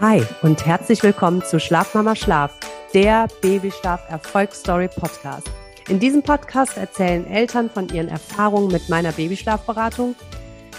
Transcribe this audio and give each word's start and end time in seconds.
Hi 0.00 0.26
und 0.42 0.66
herzlich 0.66 1.04
willkommen 1.04 1.44
zu 1.44 1.60
Schlafmama 1.60 2.16
Schlaf, 2.16 2.58
der 2.92 3.28
Babyschlaf 3.40 4.02
Erfolgsstory 4.10 4.88
Podcast. 4.88 5.48
In 5.88 6.00
diesem 6.00 6.20
Podcast 6.20 6.76
erzählen 6.76 7.24
Eltern 7.28 7.70
von 7.70 7.88
ihren 7.88 8.08
Erfahrungen 8.08 8.72
mit 8.72 8.88
meiner 8.88 9.12
Babyschlafberatung, 9.12 10.16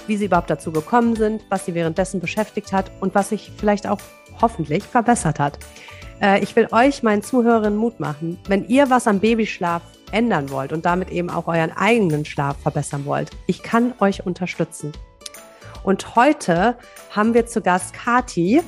wie 0.07 0.18
sie 0.18 0.25
überhaupt 0.25 0.50
dazu 0.50 0.73
gekommen 0.73 1.16
sind, 1.16 1.46
was 1.50 1.66
sie 1.66 1.73
währenddessen 1.73 2.20
beschäftigt 2.20 2.73
hat 2.73 2.91
und 3.00 3.16
was 3.16 3.30
sich 3.30 3.54
vielleicht 3.55 3.88
auch 3.88 4.00
hoffentlich 4.41 4.84
verbessert 4.84 5.39
hat. 5.39 5.59
Äh, 6.21 6.43
ich 6.43 6.54
will 6.57 6.68
euch, 6.71 7.02
meinen 7.02 7.23
Zuhörerinnen, 7.23 7.79
Mut 7.79 8.02
machen, 8.02 8.38
wenn 8.50 8.68
ihr 8.68 8.89
was 8.89 9.07
am 9.07 9.21
Babyschlaf 9.21 9.82
ändern 10.11 10.50
wollt 10.50 10.73
und 10.73 10.86
damit 10.86 11.09
eben 11.09 11.29
auch 11.29 11.47
euren 11.47 11.71
eigenen 11.71 12.25
Schlaf 12.25 12.57
verbessern 12.57 13.05
wollt. 13.05 13.32
Ich 13.47 13.63
kann 13.63 13.93
euch 14.02 14.25
unterstützen. 14.25 14.91
Und 15.84 16.18
heute 16.18 16.76
haben 17.12 17.34
wir 17.34 17.45
zu 17.45 17.62
Gast 17.62 17.94
Kati. 17.94 18.62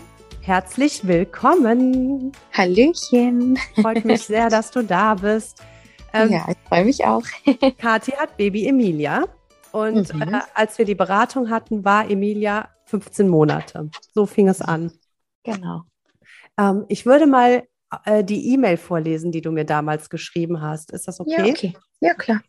Herzlich 0.48 1.06
willkommen. 1.06 2.32
Hallöchen. 2.54 3.60
Freut 3.82 4.06
mich 4.06 4.22
sehr, 4.22 4.48
dass 4.50 4.72
du 4.72 4.82
da 4.82 5.16
bist. 5.16 5.62
Ähm, 6.14 6.32
ja, 6.32 6.46
ich 6.48 6.58
freue 6.70 6.86
mich 6.86 7.04
auch. 7.04 7.24
Kathi 7.78 8.12
hat 8.12 8.38
Baby 8.38 8.66
Emilia. 8.66 9.26
Und 9.74 10.14
mhm. 10.14 10.22
äh, 10.22 10.40
als 10.54 10.78
wir 10.78 10.86
die 10.86 10.96
Beratung 10.96 11.50
hatten, 11.50 11.84
war 11.84 12.10
Emilia 12.10 12.70
15 12.86 13.28
Monate. 13.28 13.90
So 14.14 14.26
fing 14.26 14.48
es 14.48 14.62
an. 14.62 14.94
Genau. 15.44 15.82
Ähm, 16.58 16.86
ich 16.88 17.06
würde 17.06 17.28
mal 17.28 17.68
äh, 18.06 18.24
die 18.24 18.54
E-Mail 18.54 18.78
vorlesen, 18.78 19.34
die 19.34 19.42
du 19.42 19.52
mir 19.52 19.66
damals 19.66 20.10
geschrieben 20.10 20.62
hast. 20.62 20.94
Ist 20.94 21.10
das 21.10 21.20
okay? 21.20 21.36
Ja, 21.36 21.46
okay. 21.46 21.74
Ja, 22.00 22.14
klar. 22.14 22.40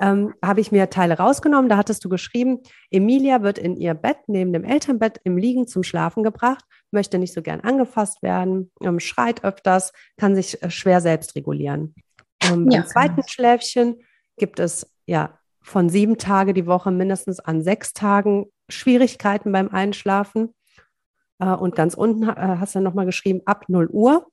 Ähm, 0.00 0.34
habe 0.44 0.60
ich 0.60 0.72
mir 0.72 0.90
Teile 0.90 1.16
rausgenommen. 1.18 1.68
Da 1.68 1.76
hattest 1.76 2.04
du 2.04 2.08
geschrieben, 2.08 2.60
Emilia 2.90 3.42
wird 3.42 3.58
in 3.58 3.76
ihr 3.76 3.94
Bett 3.94 4.18
neben 4.26 4.52
dem 4.52 4.64
Elternbett 4.64 5.20
im 5.24 5.38
Liegen 5.38 5.66
zum 5.66 5.82
Schlafen 5.82 6.22
gebracht, 6.22 6.64
möchte 6.90 7.18
nicht 7.18 7.32
so 7.32 7.42
gern 7.42 7.60
angefasst 7.60 8.22
werden, 8.22 8.70
ähm, 8.82 9.00
schreit 9.00 9.44
öfters, 9.44 9.92
kann 10.16 10.34
sich 10.34 10.62
äh, 10.62 10.70
schwer 10.70 11.00
selbst 11.00 11.34
regulieren. 11.34 11.94
Ähm, 12.42 12.70
ja, 12.70 12.80
Im 12.80 12.86
zweiten 12.86 13.16
genau. 13.16 13.28
Schläfchen 13.28 13.96
gibt 14.36 14.60
es 14.60 14.86
ja 15.06 15.38
von 15.62 15.88
sieben 15.88 16.18
Tage 16.18 16.54
die 16.54 16.66
Woche 16.66 16.90
mindestens 16.90 17.40
an 17.40 17.62
sechs 17.62 17.92
Tagen 17.92 18.46
Schwierigkeiten 18.68 19.50
beim 19.52 19.68
Einschlafen. 19.68 20.54
Äh, 21.38 21.46
und 21.46 21.74
ganz 21.74 21.94
unten 21.94 22.28
äh, 22.28 22.34
hast 22.34 22.74
du 22.74 22.80
nochmal 22.80 23.06
geschrieben, 23.06 23.40
ab 23.46 23.64
0 23.68 23.88
Uhr. 23.90 24.26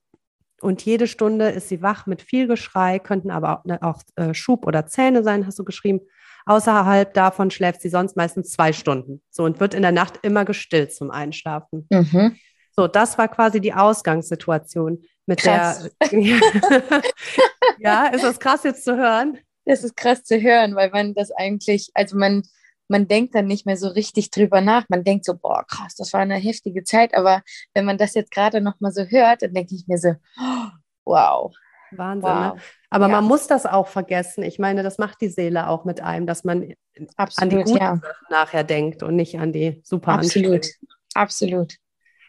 Und 0.64 0.86
jede 0.86 1.08
Stunde 1.08 1.50
ist 1.50 1.68
sie 1.68 1.82
wach 1.82 2.08
mit 2.08 2.22
viel 2.22 2.48
Geschrei, 2.48 2.98
könnten 2.98 3.32
aber 3.32 3.60
auch, 3.60 3.66
ne, 3.66 3.82
auch 3.82 4.02
äh, 4.16 4.34
Schub 4.34 4.66
oder 4.66 4.88
Zähne 4.88 5.22
sein, 5.22 5.46
hast 5.46 5.60
du 5.60 5.66
geschrieben. 5.66 6.00
Außerhalb 6.46 7.14
davon 7.14 7.52
schläft 7.52 7.82
sie 7.82 7.90
sonst 7.90 8.16
meistens 8.16 8.52
zwei 8.52 8.72
Stunden. 8.72 9.22
So 9.30 9.44
und 9.44 9.60
wird 9.60 9.74
in 9.74 9.82
der 9.82 9.92
Nacht 9.92 10.20
immer 10.24 10.46
gestillt 10.46 10.94
zum 10.94 11.12
Einschlafen. 11.12 11.88
Mhm. 11.90 12.38
So, 12.72 12.88
das 12.88 13.18
war 13.18 13.28
quasi 13.28 13.60
die 13.60 13.74
Ausgangssituation 13.74 15.04
mit 15.26 15.42
krass. 15.42 15.90
der. 16.02 16.12
ja, 17.80 18.08
ist 18.08 18.24
das 18.24 18.40
krass 18.40 18.64
jetzt 18.64 18.86
zu 18.86 18.98
hören? 18.98 19.38
Das 19.66 19.84
ist 19.84 19.98
krass 19.98 20.24
zu 20.24 20.42
hören, 20.42 20.76
weil 20.76 20.90
man 20.92 21.14
das 21.14 21.32
eigentlich, 21.32 21.90
also 21.94 22.18
man, 22.18 22.44
man 22.88 23.08
denkt 23.08 23.36
dann 23.36 23.46
nicht 23.46 23.66
mehr 23.66 23.78
so 23.78 23.88
richtig 23.88 24.30
drüber 24.32 24.62
nach. 24.62 24.86
Man 24.90 25.04
denkt 25.04 25.26
so, 25.26 25.36
boah, 25.36 25.66
krass, 25.68 25.96
das 25.96 26.14
war 26.14 26.22
eine 26.22 26.36
heftige 26.36 26.84
Zeit. 26.84 27.16
Aber 27.16 27.42
wenn 27.74 27.86
man 27.86 27.98
das 27.98 28.14
jetzt 28.14 28.32
gerade 28.32 28.62
nochmal 28.62 28.92
so 28.92 29.04
hört, 29.04 29.42
dann 29.42 29.54
denke 29.54 29.76
ich 29.76 29.88
mir 29.88 29.98
so, 29.98 30.14
oh, 30.40 30.68
wow. 31.06 31.56
Wahnsinn. 31.92 32.30
Ne? 32.30 32.36
Wow. 32.36 32.56
Ne? 32.56 32.62
Aber 32.90 33.08
ja. 33.08 33.12
man 33.12 33.26
muss 33.26 33.48
das 33.48 33.66
auch 33.66 33.88
vergessen. 33.88 34.44
Ich 34.44 34.60
meine, 34.60 34.84
das 34.84 34.98
macht 34.98 35.22
die 35.22 35.30
Seele 35.30 35.68
auch 35.68 35.86
mit 35.86 36.02
einem, 36.02 36.28
dass 36.28 36.44
man 36.44 36.74
Absolut, 37.16 37.42
an 37.42 37.50
die 37.50 37.64
guten 37.64 37.84
ja. 37.84 38.02
nachher 38.30 38.64
denkt 38.64 39.04
und 39.04 39.16
nicht 39.16 39.40
an 39.40 39.52
die 39.52 39.82
super 39.84 40.14
Absolut. 40.14 40.68
Absolut. 41.14 41.76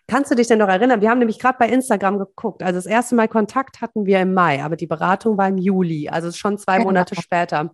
Kannst 0.06 0.30
du 0.30 0.34
dich 0.34 0.48
denn 0.48 0.58
noch 0.58 0.68
erinnern? 0.68 1.00
Wir 1.00 1.08
haben 1.08 1.18
nämlich 1.18 1.38
gerade 1.38 1.56
bei 1.58 1.68
Instagram 1.68 2.18
geguckt. 2.18 2.62
Also 2.62 2.76
das 2.76 2.86
erste 2.86 3.14
Mal 3.14 3.26
Kontakt 3.26 3.80
hatten 3.80 4.04
wir 4.04 4.20
im 4.20 4.34
Mai, 4.34 4.62
aber 4.62 4.76
die 4.76 4.86
Beratung 4.86 5.38
war 5.38 5.48
im 5.48 5.56
Juli, 5.56 6.10
also 6.10 6.30
schon 6.30 6.58
zwei 6.58 6.76
genau. 6.76 6.88
Monate 6.88 7.14
später. 7.14 7.70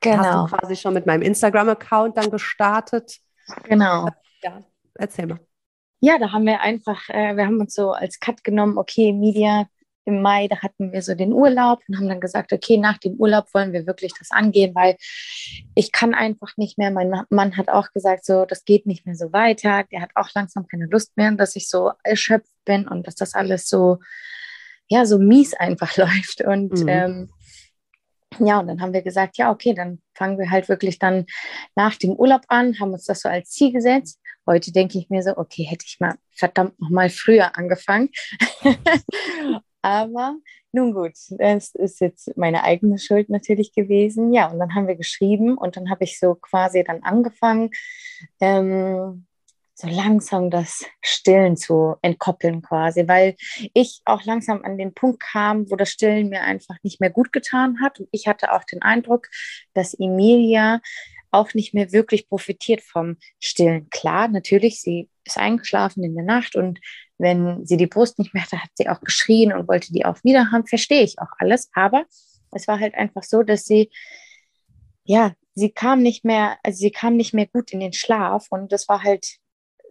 Genau. 0.00 0.16
Hast 0.16 0.26
du 0.26 0.32
genau. 0.32 0.46
quasi 0.46 0.76
schon 0.76 0.94
mit 0.94 1.06
meinem 1.06 1.22
Instagram-Account 1.22 2.16
dann 2.16 2.30
gestartet? 2.30 3.18
Genau. 3.64 4.08
Ja, 4.42 4.62
erzähl 4.94 5.26
mal. 5.26 5.40
Ja, 6.00 6.18
da 6.18 6.32
haben 6.32 6.46
wir 6.46 6.60
einfach, 6.60 7.08
äh, 7.10 7.36
wir 7.36 7.44
haben 7.44 7.60
uns 7.60 7.74
so 7.74 7.92
als 7.92 8.20
Cut 8.20 8.42
genommen, 8.42 8.78
okay, 8.78 9.12
Media 9.12 9.66
im 10.06 10.22
Mai, 10.22 10.48
da 10.48 10.62
hatten 10.62 10.92
wir 10.92 11.02
so 11.02 11.14
den 11.14 11.32
Urlaub 11.32 11.80
und 11.86 11.96
haben 11.96 12.08
dann 12.08 12.20
gesagt, 12.20 12.52
okay, 12.52 12.78
nach 12.78 12.98
dem 12.98 13.14
Urlaub 13.14 13.52
wollen 13.52 13.72
wir 13.72 13.86
wirklich 13.86 14.12
das 14.18 14.30
angehen, 14.30 14.74
weil 14.74 14.96
ich 15.74 15.92
kann 15.92 16.14
einfach 16.14 16.56
nicht 16.56 16.78
mehr. 16.78 16.90
Mein 16.90 17.12
Mann 17.28 17.56
hat 17.56 17.68
auch 17.68 17.92
gesagt, 17.92 18.24
so, 18.24 18.46
das 18.46 18.64
geht 18.64 18.86
nicht 18.86 19.04
mehr 19.04 19.14
so 19.14 19.32
weiter. 19.32 19.84
Der 19.92 20.00
hat 20.00 20.10
auch 20.14 20.28
langsam 20.34 20.66
keine 20.66 20.86
Lust 20.86 21.16
mehr, 21.16 21.30
dass 21.32 21.54
ich 21.54 21.68
so 21.68 21.92
erschöpft 22.02 22.54
bin 22.64 22.88
und 22.88 23.06
dass 23.06 23.14
das 23.14 23.34
alles 23.34 23.68
so, 23.68 23.98
ja, 24.88 25.04
so 25.04 25.18
mies 25.18 25.54
einfach 25.54 25.96
läuft. 25.98 26.40
Und 26.40 26.80
mhm. 26.80 26.88
ähm, 26.88 27.30
ja, 28.38 28.60
und 28.60 28.68
dann 28.68 28.80
haben 28.80 28.92
wir 28.92 29.02
gesagt, 29.02 29.38
ja, 29.38 29.50
okay, 29.50 29.74
dann 29.74 30.00
fangen 30.14 30.38
wir 30.38 30.50
halt 30.50 30.68
wirklich 30.68 30.98
dann 30.98 31.26
nach 31.74 31.96
dem 31.96 32.12
Urlaub 32.12 32.42
an, 32.48 32.78
haben 32.78 32.92
uns 32.92 33.04
das 33.04 33.20
so 33.20 33.28
als 33.28 33.50
Ziel 33.50 33.72
gesetzt. 33.72 34.20
Heute 34.46 34.72
denke 34.72 34.98
ich 34.98 35.10
mir 35.10 35.22
so, 35.22 35.36
okay, 35.36 35.64
hätte 35.64 35.84
ich 35.86 35.98
mal 36.00 36.14
verdammt 36.34 36.80
noch 36.80 36.90
mal 36.90 37.10
früher 37.10 37.56
angefangen. 37.56 38.10
Aber 39.82 40.36
nun 40.72 40.92
gut, 40.92 41.12
das 41.30 41.74
ist 41.74 42.00
jetzt 42.00 42.36
meine 42.36 42.62
eigene 42.62 42.98
Schuld 42.98 43.28
natürlich 43.28 43.72
gewesen. 43.72 44.32
Ja, 44.32 44.46
und 44.50 44.58
dann 44.58 44.74
haben 44.74 44.86
wir 44.86 44.96
geschrieben 44.96 45.56
und 45.56 45.76
dann 45.76 45.90
habe 45.90 46.04
ich 46.04 46.18
so 46.18 46.34
quasi 46.34 46.84
dann 46.84 47.02
angefangen, 47.02 47.70
ähm, 48.40 49.26
so 49.80 49.88
langsam 49.88 50.50
das 50.50 50.84
Stillen 51.00 51.56
zu 51.56 51.96
entkoppeln 52.02 52.62
quasi, 52.62 53.08
weil 53.08 53.36
ich 53.72 54.02
auch 54.04 54.24
langsam 54.24 54.62
an 54.62 54.76
den 54.76 54.94
Punkt 54.94 55.20
kam, 55.20 55.70
wo 55.70 55.76
das 55.76 55.90
Stillen 55.90 56.28
mir 56.28 56.42
einfach 56.42 56.76
nicht 56.82 57.00
mehr 57.00 57.10
gut 57.10 57.32
getan 57.32 57.80
hat. 57.82 57.98
Und 58.00 58.08
ich 58.12 58.26
hatte 58.26 58.52
auch 58.52 58.64
den 58.64 58.82
Eindruck, 58.82 59.28
dass 59.72 59.94
Emilia 59.94 60.80
auch 61.30 61.54
nicht 61.54 61.74
mehr 61.74 61.92
wirklich 61.92 62.28
profitiert 62.28 62.82
vom 62.82 63.16
Stillen. 63.38 63.88
Klar, 63.90 64.28
natürlich, 64.28 64.80
sie 64.80 65.08
ist 65.24 65.38
eingeschlafen 65.38 66.02
in 66.02 66.14
der 66.14 66.24
Nacht 66.24 66.56
und 66.56 66.80
wenn 67.18 67.64
sie 67.66 67.76
die 67.76 67.86
Brust 67.86 68.18
nicht 68.18 68.34
mehr 68.34 68.42
hatte, 68.42 68.62
hat 68.62 68.70
sie 68.74 68.88
auch 68.88 69.00
geschrien 69.00 69.52
und 69.52 69.68
wollte 69.68 69.92
die 69.92 70.04
auch 70.04 70.22
wieder 70.24 70.50
haben. 70.50 70.66
Verstehe 70.66 71.02
ich 71.02 71.18
auch 71.18 71.32
alles. 71.38 71.70
Aber 71.74 72.04
es 72.50 72.66
war 72.66 72.80
halt 72.80 72.94
einfach 72.94 73.22
so, 73.22 73.42
dass 73.42 73.64
sie, 73.64 73.90
ja, 75.04 75.34
sie 75.54 75.70
kam 75.70 76.02
nicht 76.02 76.24
mehr, 76.24 76.58
also 76.62 76.78
sie 76.78 76.90
kam 76.90 77.16
nicht 77.16 77.34
mehr 77.34 77.46
gut 77.46 77.72
in 77.72 77.80
den 77.80 77.92
Schlaf 77.92 78.46
und 78.50 78.72
das 78.72 78.88
war 78.88 79.02
halt 79.02 79.39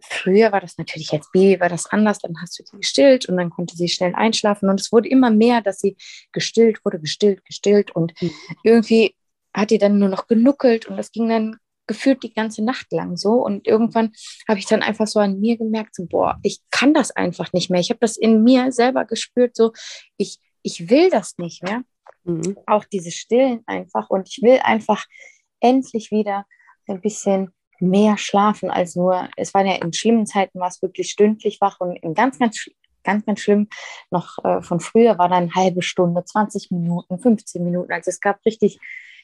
früher 0.02 0.52
war 0.52 0.60
das 0.60 0.78
natürlich 0.78 1.12
als 1.12 1.30
Baby 1.32 1.60
war 1.60 1.68
das 1.68 1.86
anders, 1.86 2.18
dann 2.18 2.34
hast 2.40 2.58
du 2.58 2.64
sie 2.64 2.76
gestillt 2.76 3.26
und 3.26 3.36
dann 3.36 3.50
konnte 3.50 3.76
sie 3.76 3.88
schnell 3.88 4.14
einschlafen 4.14 4.68
und 4.68 4.80
es 4.80 4.92
wurde 4.92 5.08
immer 5.08 5.30
mehr, 5.30 5.60
dass 5.60 5.80
sie 5.80 5.96
gestillt 6.32 6.84
wurde, 6.84 7.00
gestillt, 7.00 7.44
gestillt 7.44 7.90
und 7.90 8.12
mhm. 8.20 8.30
irgendwie 8.64 9.14
hat 9.54 9.70
die 9.70 9.78
dann 9.78 9.98
nur 9.98 10.08
noch 10.08 10.26
genuckelt 10.26 10.86
und 10.86 10.96
das 10.96 11.12
ging 11.12 11.28
dann 11.28 11.56
gefühlt 11.86 12.22
die 12.22 12.32
ganze 12.32 12.62
Nacht 12.64 12.92
lang 12.92 13.16
so 13.16 13.44
und 13.44 13.66
irgendwann 13.66 14.12
habe 14.48 14.60
ich 14.60 14.66
dann 14.66 14.82
einfach 14.82 15.08
so 15.08 15.18
an 15.18 15.40
mir 15.40 15.56
gemerkt, 15.56 15.96
so 15.96 16.06
boah, 16.06 16.38
ich 16.42 16.60
kann 16.70 16.94
das 16.94 17.10
einfach 17.10 17.52
nicht 17.52 17.68
mehr. 17.68 17.80
Ich 17.80 17.90
habe 17.90 17.98
das 17.98 18.16
in 18.16 18.44
mir 18.44 18.70
selber 18.70 19.04
gespürt, 19.04 19.56
so 19.56 19.72
ich 20.16 20.38
ich 20.62 20.90
will 20.90 21.10
das 21.10 21.38
nicht 21.38 21.62
mehr. 21.62 21.82
Mhm. 22.24 22.56
Auch 22.66 22.84
diese 22.84 23.10
Stillen 23.10 23.62
einfach 23.66 24.08
und 24.10 24.28
ich 24.28 24.40
will 24.42 24.60
einfach 24.62 25.04
endlich 25.60 26.10
wieder 26.10 26.46
ein 26.86 27.00
bisschen 27.00 27.52
mehr 27.80 28.16
schlafen 28.18 28.70
als 28.70 28.96
nur, 28.96 29.28
es 29.36 29.54
waren 29.54 29.66
ja 29.66 29.74
in 29.74 29.92
schlimmen 29.92 30.26
Zeiten 30.26 30.60
war 30.60 30.68
es 30.68 30.82
wirklich 30.82 31.10
stündlich 31.10 31.60
wach 31.60 31.80
und 31.80 31.96
in 31.96 32.14
ganz, 32.14 32.38
ganz, 32.38 32.68
ganz, 33.04 33.24
ganz 33.24 33.40
schlimm 33.40 33.68
noch 34.10 34.38
äh, 34.44 34.62
von 34.62 34.80
früher 34.80 35.18
war 35.18 35.28
dann 35.28 35.44
eine 35.44 35.54
halbe 35.54 35.82
Stunde, 35.82 36.24
20 36.24 36.70
Minuten, 36.70 37.18
15 37.18 37.62
Minuten. 37.64 37.92
Also 37.92 38.10
es 38.10 38.20
gab 38.20 38.44
richtig 38.44 38.78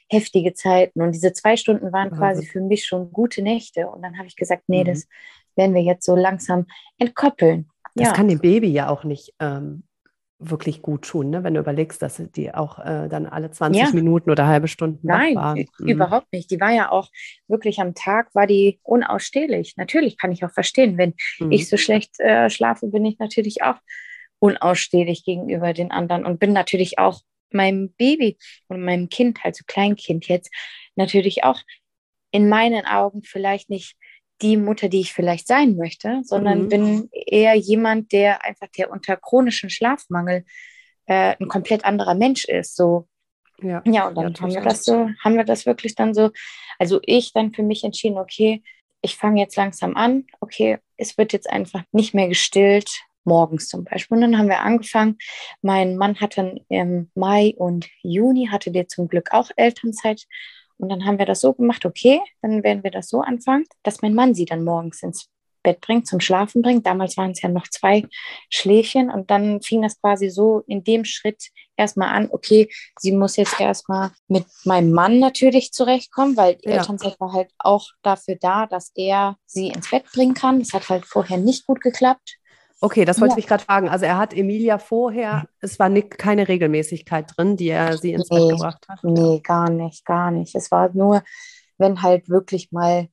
heftige 0.09 0.55
Zeiten 0.55 1.03
und 1.03 1.13
diese 1.13 1.33
zwei 1.33 1.57
Stunden 1.57 1.93
waren 1.93 2.11
Wahnsinn. 2.13 2.19
quasi 2.19 2.47
für 2.47 2.61
mich 2.61 2.87
schon 2.87 3.13
gute 3.13 3.43
Nächte 3.43 3.89
und 3.89 4.03
dann 4.03 4.19
habe 4.19 4.29
ich 4.29 4.37
gesagt, 4.37 4.65
nee, 4.69 4.85
mhm. 4.85 4.89
das 4.89 5.09
werden 5.57 5.75
wir 5.75 5.83
jetzt 5.83 6.05
so 6.05 6.15
langsam 6.15 6.67
entkoppeln. 6.99 7.69
Das 7.95 8.09
ja. 8.09 8.13
kann 8.13 8.29
dem 8.29 8.39
Baby 8.39 8.69
ja 8.69 8.89
auch 8.89 9.05
nicht 9.05 9.35
ähm, 9.41 9.83
wirklich 10.39 10.83
gut 10.83 11.03
tun, 11.03 11.31
ne? 11.31 11.45
wenn 11.45 11.55
du 11.55 11.61
überlegst, 11.61 12.03
dass 12.03 12.23
die 12.35 12.53
auch 12.53 12.79
äh, 12.79 13.09
dann 13.09 13.27
alle 13.27 13.51
20 13.51 13.83
ja. 13.83 13.91
Minuten 13.93 14.31
oder 14.31 14.47
halbe 14.47 14.69
Stunden 14.69 15.07
Nein, 15.07 15.35
waren. 15.35 15.65
Mhm. 15.79 15.89
überhaupt 15.89 16.31
nicht. 16.33 16.51
Die 16.51 16.61
war 16.61 16.73
ja 16.73 16.91
auch 16.91 17.09
wirklich 17.49 17.81
am 17.81 17.95
Tag, 17.95 18.35
war 18.35 18.47
die 18.47 18.79
unausstehlich. 18.83 19.75
Natürlich 19.77 20.19
kann 20.19 20.33
ich 20.33 20.45
auch 20.45 20.51
verstehen, 20.51 20.99
wenn 20.99 21.15
mhm. 21.39 21.53
ich 21.53 21.69
so 21.69 21.77
schlecht 21.77 22.21
äh, 22.21 22.51
schlafe, 22.51 22.89
bin 22.89 23.05
ich 23.07 23.19
natürlich 23.19 23.63
auch 23.63 23.77
unausstehlich 24.39 25.25
gegenüber 25.25 25.73
den 25.73 25.91
anderen 25.91 26.27
und 26.27 26.39
bin 26.39 26.53
natürlich 26.53 26.99
auch 26.99 27.21
meinem 27.51 27.93
Baby 27.95 28.37
und 28.69 28.85
meinem 28.85 29.09
Kind, 29.09 29.39
also 29.43 29.65
Kleinkind 29.67 30.29
jetzt, 30.29 30.53
natürlich 30.97 31.45
auch 31.45 31.61
in 32.31 32.49
meinen 32.49 32.85
Augen 32.85 33.23
vielleicht 33.23 33.71
nicht 33.71 33.97
die 34.43 34.57
Mutter, 34.57 34.89
die 34.89 35.01
ich 35.01 35.13
vielleicht 35.13 35.47
sein 35.47 35.77
möchte, 35.77 36.21
sondern 36.25 36.65
mhm. 36.65 36.69
bin 36.69 37.09
eher 37.13 37.55
jemand, 37.55 38.13
der 38.13 38.45
einfach 38.45 38.69
der 38.77 38.91
unter 38.91 39.17
chronischen 39.17 39.71
Schlafmangel 39.71 40.45
äh, 41.07 41.37
ein 41.41 41.49
komplett 41.49 41.85
anderer 41.85 42.15
Mensch 42.15 42.45
ist. 42.45 42.77
So 42.77 43.09
ja, 43.63 43.83
ja 43.87 44.09
und 44.09 44.17
dann 44.17 44.35
ja, 44.35 44.41
haben 44.41 44.55
wir 44.55 44.63
das 44.63 44.85
so, 44.85 45.09
haben 45.25 45.37
wir 45.37 45.45
das 45.45 45.67
wirklich 45.67 45.95
dann 45.95 46.15
so, 46.15 46.31
also 46.79 47.01
ich 47.03 47.33
dann 47.33 47.53
für 47.53 47.63
mich 47.63 47.85
entschieden, 47.85 48.19
okay, 48.19 48.63
ich 49.01 49.17
fange 49.17 49.41
jetzt 49.41 49.57
langsam 49.57 49.97
an, 49.97 50.27
okay, 50.41 50.79
es 50.97 51.17
wird 51.17 51.33
jetzt 51.33 51.49
einfach 51.49 51.83
nicht 51.93 52.15
mehr 52.15 52.29
gestillt, 52.29 52.91
morgens 53.25 53.69
zum 53.69 53.85
Beispiel. 53.85 54.17
Und 54.17 54.23
dann 54.23 54.39
haben 54.39 54.49
wir 54.49 54.61
angefangen. 54.61 55.19
Mein 55.61 55.97
Mann 55.97 56.21
hatte 56.21 56.61
im 56.69 57.11
Mai 57.15 57.55
und 57.57 57.89
Juni, 58.03 58.49
hatte 58.51 58.71
der 58.71 58.89
zum 58.89 59.09
Glück 59.09 59.33
auch 59.33 59.51
Elternzeit. 59.57 60.23
Und 60.79 60.89
dann 60.89 61.07
haben 61.07 61.19
wir 61.19 61.27
das 61.27 61.41
so 61.41 61.53
gemacht, 61.53 61.85
okay, 61.87 62.21
dann 62.43 62.63
werden 62.63 62.85
wir 62.85 62.91
das 62.91 63.09
so 63.09 63.21
anfangen, 63.21 63.65
dass 63.83 64.03
mein 64.03 64.15
Mann 64.15 64.35
sie 64.35 64.45
dann 64.45 64.65
morgens 64.65 65.03
ins 65.03 65.31
Bett 65.67 65.81
bringt, 65.81 66.07
zum 66.07 66.21
Schlafen 66.21 66.63
bringt. 66.63 66.87
Damals 66.87 67.17
waren 67.17 67.33
es 67.33 67.43
ja 67.43 67.49
noch 67.49 67.67
zwei 67.67 68.05
Schläfchen 68.51 69.11
und 69.11 69.31
dann 69.31 69.61
fing 69.63 69.83
das 69.83 70.01
quasi 70.01 70.31
so 70.31 70.63
in 70.69 70.85
dem 70.85 71.05
Schritt 71.05 71.49
erstmal 71.77 72.11
an, 72.11 72.29
okay, 72.31 72.69
sie 73.01 73.11
muss 73.11 73.37
jetzt 73.37 73.61
erstmal 73.61 74.13
mit 74.29 74.45
meinem 74.65 74.93
Mann 74.93 75.19
natürlich 75.19 75.73
zurechtkommen, 75.73 76.37
weil 76.37 76.57
ja. 76.63 76.73
Elternzeit 76.73 77.19
war 77.19 77.33
halt 77.33 77.51
auch 77.59 77.89
dafür 78.03 78.37
da, 78.41 78.67
dass 78.67 78.93
er 78.95 79.37
sie 79.45 79.69
ins 79.69 79.91
Bett 79.91 80.05
bringen 80.13 80.35
kann. 80.35 80.61
Das 80.61 80.73
hat 80.73 80.89
halt 80.89 81.05
vorher 81.05 81.39
nicht 81.39 81.67
gut 81.67 81.81
geklappt. 81.81 82.37
Okay, 82.81 83.05
das 83.05 83.21
wollte 83.21 83.35
ja. 83.35 83.39
ich 83.39 83.47
gerade 83.47 83.65
fragen. 83.65 83.89
Also 83.89 84.05
er 84.05 84.19
hat 84.19 84.35
Emilia 84.35 84.79
vorher, 84.79 85.49
es 85.61 85.79
war 85.79 85.89
nicht, 85.89 86.19
keine 86.19 86.47
Regelmäßigkeit 86.47 87.33
drin, 87.37 87.57
die 87.57 87.69
er 87.69 87.97
sie 87.97 88.13
ins 88.13 88.29
nee, 88.31 88.39
Bett 88.39 88.51
gebracht 88.51 88.87
hat. 88.89 89.03
Nee, 89.03 89.41
gar 89.41 89.71
nicht, 89.71 90.05
gar 90.05 90.31
nicht. 90.31 90.55
Es 90.55 90.71
war 90.71 90.91
nur, 90.93 91.23
wenn 91.79 92.03
halt 92.03 92.29
wirklich 92.29 92.73
mal 92.73 93.09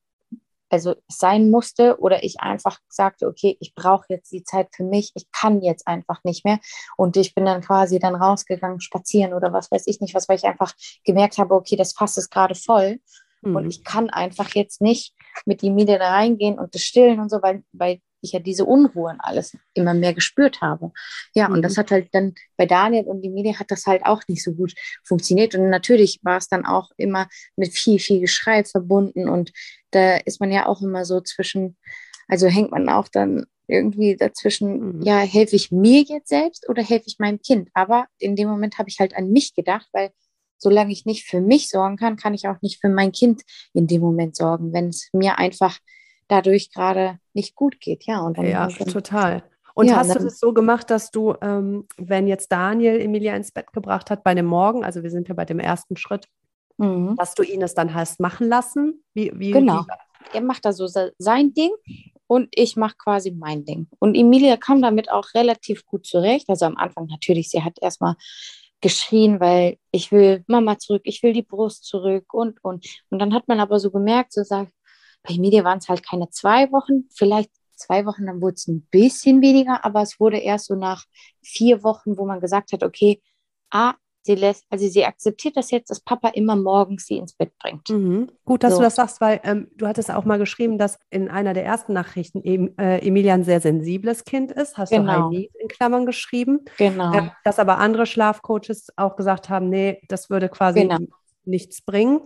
also 0.74 0.96
sein 1.08 1.50
musste 1.50 2.00
oder 2.00 2.24
ich 2.24 2.40
einfach 2.40 2.80
sagte, 2.88 3.26
okay, 3.28 3.56
ich 3.60 3.74
brauche 3.74 4.06
jetzt 4.08 4.32
die 4.32 4.42
Zeit 4.42 4.68
für 4.74 4.82
mich, 4.82 5.12
ich 5.14 5.30
kann 5.30 5.62
jetzt 5.62 5.86
einfach 5.86 6.18
nicht 6.24 6.44
mehr. 6.44 6.58
Und 6.96 7.16
ich 7.16 7.34
bin 7.34 7.44
dann 7.44 7.60
quasi 7.60 7.98
dann 8.00 8.16
rausgegangen, 8.16 8.80
spazieren 8.80 9.34
oder 9.34 9.52
was 9.52 9.70
weiß 9.70 9.86
ich 9.86 10.00
nicht 10.00 10.14
was, 10.14 10.28
weil 10.28 10.36
ich 10.36 10.44
einfach 10.44 10.74
gemerkt 11.04 11.38
habe, 11.38 11.54
okay, 11.54 11.76
das 11.76 11.92
Fass 11.92 12.16
ist 12.16 12.30
gerade 12.30 12.54
voll. 12.56 12.98
Mhm. 13.42 13.56
Und 13.56 13.66
ich 13.68 13.84
kann 13.84 14.10
einfach 14.10 14.54
jetzt 14.54 14.80
nicht 14.80 15.14
mit 15.46 15.62
die 15.62 15.70
Miete 15.70 15.98
da 15.98 16.10
reingehen 16.10 16.58
und 16.58 16.74
das 16.74 16.82
stillen 16.82 17.20
und 17.20 17.30
so, 17.30 17.40
weil, 17.40 17.62
weil 17.72 18.00
ich 18.24 18.32
ja 18.32 18.40
diese 18.40 18.64
Unruhe 18.64 19.10
und 19.10 19.20
alles 19.20 19.56
immer 19.74 19.94
mehr 19.94 20.14
gespürt 20.14 20.60
habe. 20.60 20.92
Ja, 21.34 21.48
und 21.48 21.62
das 21.62 21.76
mhm. 21.76 21.80
hat 21.80 21.90
halt 21.90 22.08
dann 22.12 22.34
bei 22.56 22.66
Daniel 22.66 23.04
und 23.04 23.22
die 23.22 23.30
Medien 23.30 23.58
hat 23.58 23.70
das 23.70 23.86
halt 23.86 24.04
auch 24.04 24.22
nicht 24.28 24.42
so 24.42 24.52
gut 24.52 24.74
funktioniert. 25.04 25.54
Und 25.54 25.70
natürlich 25.70 26.20
war 26.22 26.38
es 26.38 26.48
dann 26.48 26.64
auch 26.66 26.90
immer 26.96 27.28
mit 27.56 27.72
viel, 27.72 27.98
viel 27.98 28.20
Geschrei 28.20 28.64
verbunden. 28.64 29.28
Und 29.28 29.52
da 29.90 30.16
ist 30.16 30.40
man 30.40 30.50
ja 30.50 30.66
auch 30.66 30.82
immer 30.82 31.04
so 31.04 31.20
zwischen, 31.20 31.76
also 32.28 32.46
hängt 32.46 32.70
man 32.70 32.88
auch 32.88 33.08
dann 33.08 33.46
irgendwie 33.66 34.16
dazwischen, 34.16 34.98
mhm. 34.98 35.02
ja, 35.02 35.18
helfe 35.18 35.56
ich 35.56 35.70
mir 35.70 36.02
jetzt 36.02 36.28
selbst 36.28 36.68
oder 36.68 36.82
helfe 36.82 37.04
ich 37.06 37.18
meinem 37.18 37.40
Kind? 37.40 37.68
Aber 37.74 38.06
in 38.18 38.36
dem 38.36 38.48
Moment 38.48 38.78
habe 38.78 38.88
ich 38.88 38.98
halt 38.98 39.16
an 39.16 39.30
mich 39.30 39.54
gedacht, 39.54 39.88
weil 39.92 40.10
solange 40.58 40.92
ich 40.92 41.04
nicht 41.04 41.26
für 41.26 41.40
mich 41.40 41.68
sorgen 41.68 41.96
kann, 41.96 42.16
kann 42.16 42.34
ich 42.34 42.48
auch 42.48 42.60
nicht 42.62 42.80
für 42.80 42.88
mein 42.88 43.12
Kind 43.12 43.42
in 43.72 43.86
dem 43.86 44.00
Moment 44.00 44.36
sorgen. 44.36 44.72
Wenn 44.72 44.88
es 44.88 45.08
mir 45.12 45.38
einfach 45.38 45.78
dadurch 46.34 46.70
gerade 46.70 47.18
nicht 47.32 47.54
gut 47.54 47.80
geht. 47.80 48.04
Ja, 48.04 48.20
und 48.20 48.38
dann, 48.38 48.46
ja 48.46 48.68
dann, 48.68 48.88
total. 48.88 49.42
Und 49.74 49.88
ja, 49.88 49.96
hast 49.96 50.14
du 50.14 50.20
das 50.20 50.38
so 50.38 50.52
gemacht, 50.52 50.90
dass 50.90 51.10
du, 51.10 51.34
ähm, 51.40 51.86
wenn 51.96 52.28
jetzt 52.28 52.52
Daniel 52.52 53.00
Emilia 53.00 53.34
ins 53.34 53.50
Bett 53.50 53.72
gebracht 53.72 54.10
hat 54.10 54.22
bei 54.22 54.34
dem 54.34 54.46
Morgen, 54.46 54.84
also 54.84 55.02
wir 55.02 55.10
sind 55.10 55.28
ja 55.28 55.34
bei 55.34 55.44
dem 55.44 55.58
ersten 55.58 55.96
Schritt, 55.96 56.28
mhm. 56.76 57.16
dass 57.16 57.34
du 57.34 57.42
ihn 57.42 57.62
es 57.62 57.74
dann 57.74 57.94
hast 57.94 58.20
machen 58.20 58.48
lassen? 58.48 59.02
Wie, 59.14 59.32
wie, 59.34 59.50
genau. 59.50 59.80
Wie? 59.80 60.36
Er 60.36 60.42
macht 60.42 60.64
da 60.64 60.72
so 60.72 60.86
sein 60.86 61.54
Ding 61.54 61.72
und 62.26 62.48
ich 62.52 62.76
mache 62.76 62.94
quasi 62.96 63.32
mein 63.32 63.64
Ding. 63.64 63.88
Und 63.98 64.16
Emilia 64.16 64.56
kam 64.56 64.80
damit 64.80 65.10
auch 65.10 65.34
relativ 65.34 65.84
gut 65.86 66.06
zurecht. 66.06 66.48
Also 66.48 66.66
am 66.66 66.76
Anfang 66.76 67.06
natürlich, 67.06 67.50
sie 67.50 67.62
hat 67.62 67.76
erstmal 67.80 68.14
geschrien, 68.80 69.40
weil 69.40 69.78
ich 69.90 70.12
will 70.12 70.44
Mama 70.46 70.78
zurück, 70.78 71.02
ich 71.04 71.22
will 71.22 71.32
die 71.32 71.42
Brust 71.42 71.84
zurück 71.84 72.32
und, 72.32 72.62
und. 72.62 72.86
Und 73.10 73.18
dann 73.18 73.34
hat 73.34 73.48
man 73.48 73.60
aber 73.60 73.80
so 73.80 73.90
gemerkt, 73.90 74.32
so 74.32 74.42
sagt, 74.42 74.72
bei 75.26 75.38
Media 75.38 75.64
waren 75.64 75.78
es 75.78 75.88
halt 75.88 76.06
keine 76.06 76.30
zwei 76.30 76.70
Wochen, 76.70 77.08
vielleicht 77.14 77.50
zwei 77.76 78.06
Wochen, 78.06 78.26
dann 78.26 78.40
wurde 78.40 78.54
es 78.54 78.68
ein 78.68 78.86
bisschen 78.90 79.42
weniger, 79.42 79.84
aber 79.84 80.02
es 80.02 80.20
wurde 80.20 80.38
erst 80.38 80.66
so 80.66 80.74
nach 80.74 81.04
vier 81.42 81.82
Wochen, 81.82 82.16
wo 82.16 82.24
man 82.24 82.40
gesagt 82.40 82.72
hat, 82.72 82.82
okay, 82.82 83.20
ah, 83.70 83.94
sie 84.22 84.36
lässt, 84.36 84.64
also 84.70 84.86
sie 84.88 85.04
akzeptiert 85.04 85.56
das 85.56 85.70
jetzt, 85.70 85.90
dass 85.90 86.00
Papa 86.00 86.28
immer 86.28 86.56
morgens 86.56 87.06
sie 87.06 87.18
ins 87.18 87.34
Bett 87.34 87.52
bringt. 87.58 87.90
Mhm. 87.90 88.30
Gut, 88.44 88.62
dass 88.62 88.72
so. 88.72 88.78
du 88.78 88.84
das 88.84 88.94
sagst, 88.94 89.20
weil 89.20 89.40
ähm, 89.44 89.68
du 89.76 89.86
hattest 89.86 90.10
auch 90.10 90.24
mal 90.24 90.38
geschrieben, 90.38 90.78
dass 90.78 90.98
in 91.10 91.28
einer 91.28 91.52
der 91.52 91.64
ersten 91.64 91.92
Nachrichten 91.92 92.42
äh, 92.42 92.98
Emilia 93.06 93.34
ein 93.34 93.44
sehr 93.44 93.60
sensibles 93.60 94.24
Kind 94.24 94.50
ist. 94.50 94.78
Hast 94.78 94.90
genau. 94.90 95.30
du 95.30 95.36
High 95.36 95.50
in 95.58 95.68
Klammern 95.68 96.06
geschrieben. 96.06 96.64
Genau. 96.78 97.12
Äh, 97.12 97.30
dass 97.44 97.58
aber 97.58 97.78
andere 97.78 98.06
Schlafcoaches 98.06 98.88
auch 98.96 99.16
gesagt 99.16 99.50
haben, 99.50 99.68
nee, 99.68 100.00
das 100.08 100.30
würde 100.30 100.48
quasi 100.48 100.80
genau 100.80 100.98
nichts 101.46 101.82
bringen. 101.82 102.20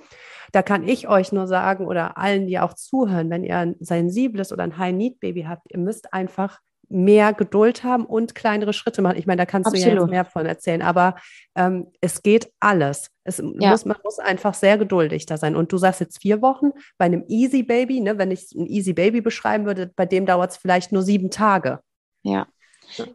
Da 0.52 0.62
kann 0.62 0.86
ich 0.86 1.08
euch 1.08 1.32
nur 1.32 1.46
sagen 1.46 1.86
oder 1.86 2.18
allen, 2.18 2.46
die 2.46 2.58
auch 2.58 2.74
zuhören, 2.74 3.30
wenn 3.30 3.44
ihr 3.44 3.56
ein 3.56 3.76
sensibles 3.80 4.52
oder 4.52 4.64
ein 4.64 4.78
High-Need-Baby 4.78 5.42
habt, 5.42 5.70
ihr 5.70 5.78
müsst 5.78 6.12
einfach 6.12 6.60
mehr 6.88 7.34
Geduld 7.34 7.84
haben 7.84 8.06
und 8.06 8.34
kleinere 8.34 8.72
Schritte 8.72 9.02
machen. 9.02 9.18
Ich 9.18 9.26
meine, 9.26 9.38
da 9.38 9.46
kannst 9.46 9.66
Absolut. 9.66 9.86
du 9.86 9.94
ja 9.94 10.00
jetzt 10.00 10.10
mehr 10.10 10.24
von 10.24 10.46
erzählen, 10.46 10.82
aber 10.82 11.16
ähm, 11.54 11.88
es 12.00 12.22
geht 12.22 12.50
alles. 12.60 13.10
Es 13.24 13.38
ja. 13.38 13.70
muss, 13.70 13.84
man 13.84 13.98
muss 14.02 14.18
einfach 14.18 14.54
sehr 14.54 14.78
geduldig 14.78 15.26
da 15.26 15.36
sein. 15.36 15.54
Und 15.54 15.70
du 15.70 15.76
sagst 15.76 16.00
jetzt 16.00 16.20
vier 16.22 16.40
Wochen 16.40 16.70
bei 16.96 17.04
einem 17.04 17.24
Easy 17.28 17.62
Baby, 17.62 18.00
ne, 18.00 18.16
wenn 18.16 18.30
ich 18.30 18.52
ein 18.54 18.66
Easy 18.66 18.94
Baby 18.94 19.20
beschreiben 19.20 19.66
würde, 19.66 19.92
bei 19.94 20.06
dem 20.06 20.24
dauert 20.24 20.52
es 20.52 20.56
vielleicht 20.56 20.92
nur 20.92 21.02
sieben 21.02 21.30
Tage. 21.30 21.80
Ja. 22.22 22.46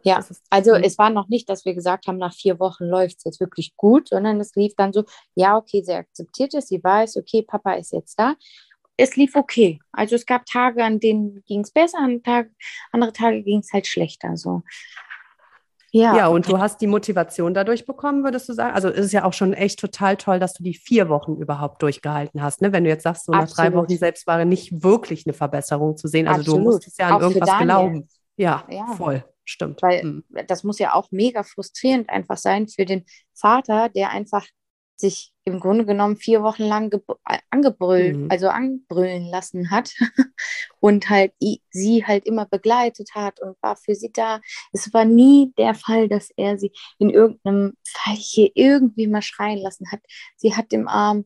Ja, 0.02 0.24
also 0.50 0.74
es 0.74 0.98
war 0.98 1.10
noch 1.10 1.28
nicht, 1.28 1.48
dass 1.48 1.64
wir 1.64 1.74
gesagt 1.74 2.06
haben, 2.06 2.18
nach 2.18 2.34
vier 2.34 2.58
Wochen 2.60 2.84
läuft 2.84 3.18
es 3.18 3.24
jetzt 3.24 3.40
wirklich 3.40 3.76
gut, 3.76 4.08
sondern 4.08 4.40
es 4.40 4.54
lief 4.54 4.74
dann 4.76 4.92
so, 4.92 5.04
ja, 5.34 5.56
okay, 5.56 5.82
sie 5.82 5.94
akzeptiert 5.94 6.54
es, 6.54 6.68
sie 6.68 6.82
weiß, 6.82 7.16
okay, 7.16 7.42
Papa 7.42 7.74
ist 7.74 7.92
jetzt 7.92 8.18
da. 8.18 8.34
Es 8.96 9.16
lief 9.16 9.34
okay. 9.34 9.80
Also 9.92 10.14
es 10.14 10.24
gab 10.24 10.46
Tage, 10.46 10.84
an 10.84 11.00
denen 11.00 11.42
ging 11.46 11.60
es 11.60 11.72
besser, 11.72 11.98
an 11.98 12.22
Tag, 12.22 12.50
andere 12.92 13.12
Tage 13.12 13.42
ging 13.42 13.58
es 13.58 13.72
halt 13.72 13.86
schlechter. 13.86 14.36
So. 14.36 14.62
Ja. 15.94 16.16
ja, 16.16 16.26
und 16.26 16.48
du 16.48 16.58
hast 16.58 16.80
die 16.80 16.88
Motivation 16.88 17.54
dadurch 17.54 17.86
bekommen, 17.86 18.24
würdest 18.24 18.48
du 18.48 18.52
sagen? 18.52 18.74
Also 18.74 18.88
ist 18.88 19.06
es 19.06 19.12
ja 19.12 19.22
auch 19.22 19.32
schon 19.32 19.52
echt 19.52 19.78
total 19.78 20.16
toll, 20.16 20.40
dass 20.40 20.52
du 20.52 20.64
die 20.64 20.74
vier 20.74 21.08
Wochen 21.08 21.36
überhaupt 21.36 21.80
durchgehalten 21.82 22.42
hast. 22.42 22.62
Ne? 22.62 22.72
Wenn 22.72 22.82
du 22.82 22.90
jetzt 22.90 23.04
sagst, 23.04 23.26
so 23.26 23.32
nach 23.32 23.48
drei 23.48 23.72
Wochen 23.74 23.96
selbst 23.96 24.26
war 24.26 24.44
nicht 24.44 24.82
wirklich 24.82 25.24
eine 25.24 25.34
Verbesserung 25.34 25.96
zu 25.96 26.08
sehen. 26.08 26.26
Also 26.26 26.40
Absolut. 26.40 26.58
du 26.58 26.64
musstest 26.64 26.98
ja 26.98 27.06
an 27.06 27.12
auch 27.12 27.20
irgendwas 27.20 27.58
glauben. 27.60 28.08
Ja, 28.36 28.64
ja, 28.68 28.86
voll. 28.96 29.24
Stimmt. 29.44 29.82
Weil 29.82 30.04
mhm. 30.04 30.24
das 30.46 30.64
muss 30.64 30.78
ja 30.78 30.94
auch 30.94 31.10
mega 31.10 31.42
frustrierend 31.42 32.10
einfach 32.10 32.38
sein 32.38 32.68
für 32.68 32.84
den 32.84 33.04
Vater, 33.34 33.88
der 33.88 34.10
einfach 34.10 34.46
sich 34.96 35.32
im 35.44 35.60
Grunde 35.60 35.84
genommen 35.84 36.16
vier 36.16 36.42
Wochen 36.42 36.62
lang 36.62 36.92
äh, 37.28 37.38
angebrüllt, 37.50 38.16
mhm. 38.16 38.30
also 38.30 38.48
anbrüllen 38.48 39.24
lassen 39.24 39.70
hat 39.70 39.92
und 40.80 41.10
halt 41.10 41.32
sie 41.70 42.04
halt 42.06 42.24
immer 42.26 42.46
begleitet 42.46 43.10
hat 43.14 43.40
und 43.40 43.56
war 43.60 43.76
für 43.76 43.94
sie 43.94 44.12
da. 44.12 44.40
Es 44.72 44.92
war 44.94 45.04
nie 45.04 45.52
der 45.58 45.74
Fall, 45.74 46.08
dass 46.08 46.30
er 46.36 46.58
sie 46.58 46.72
in 46.98 47.10
irgendeinem 47.10 47.74
Fall 47.84 48.16
hier 48.16 48.50
irgendwie 48.54 49.06
mal 49.06 49.22
schreien 49.22 49.58
lassen 49.58 49.90
hat. 49.90 50.00
Sie 50.36 50.54
hat 50.54 50.72
im 50.72 50.88
Arm 50.88 51.24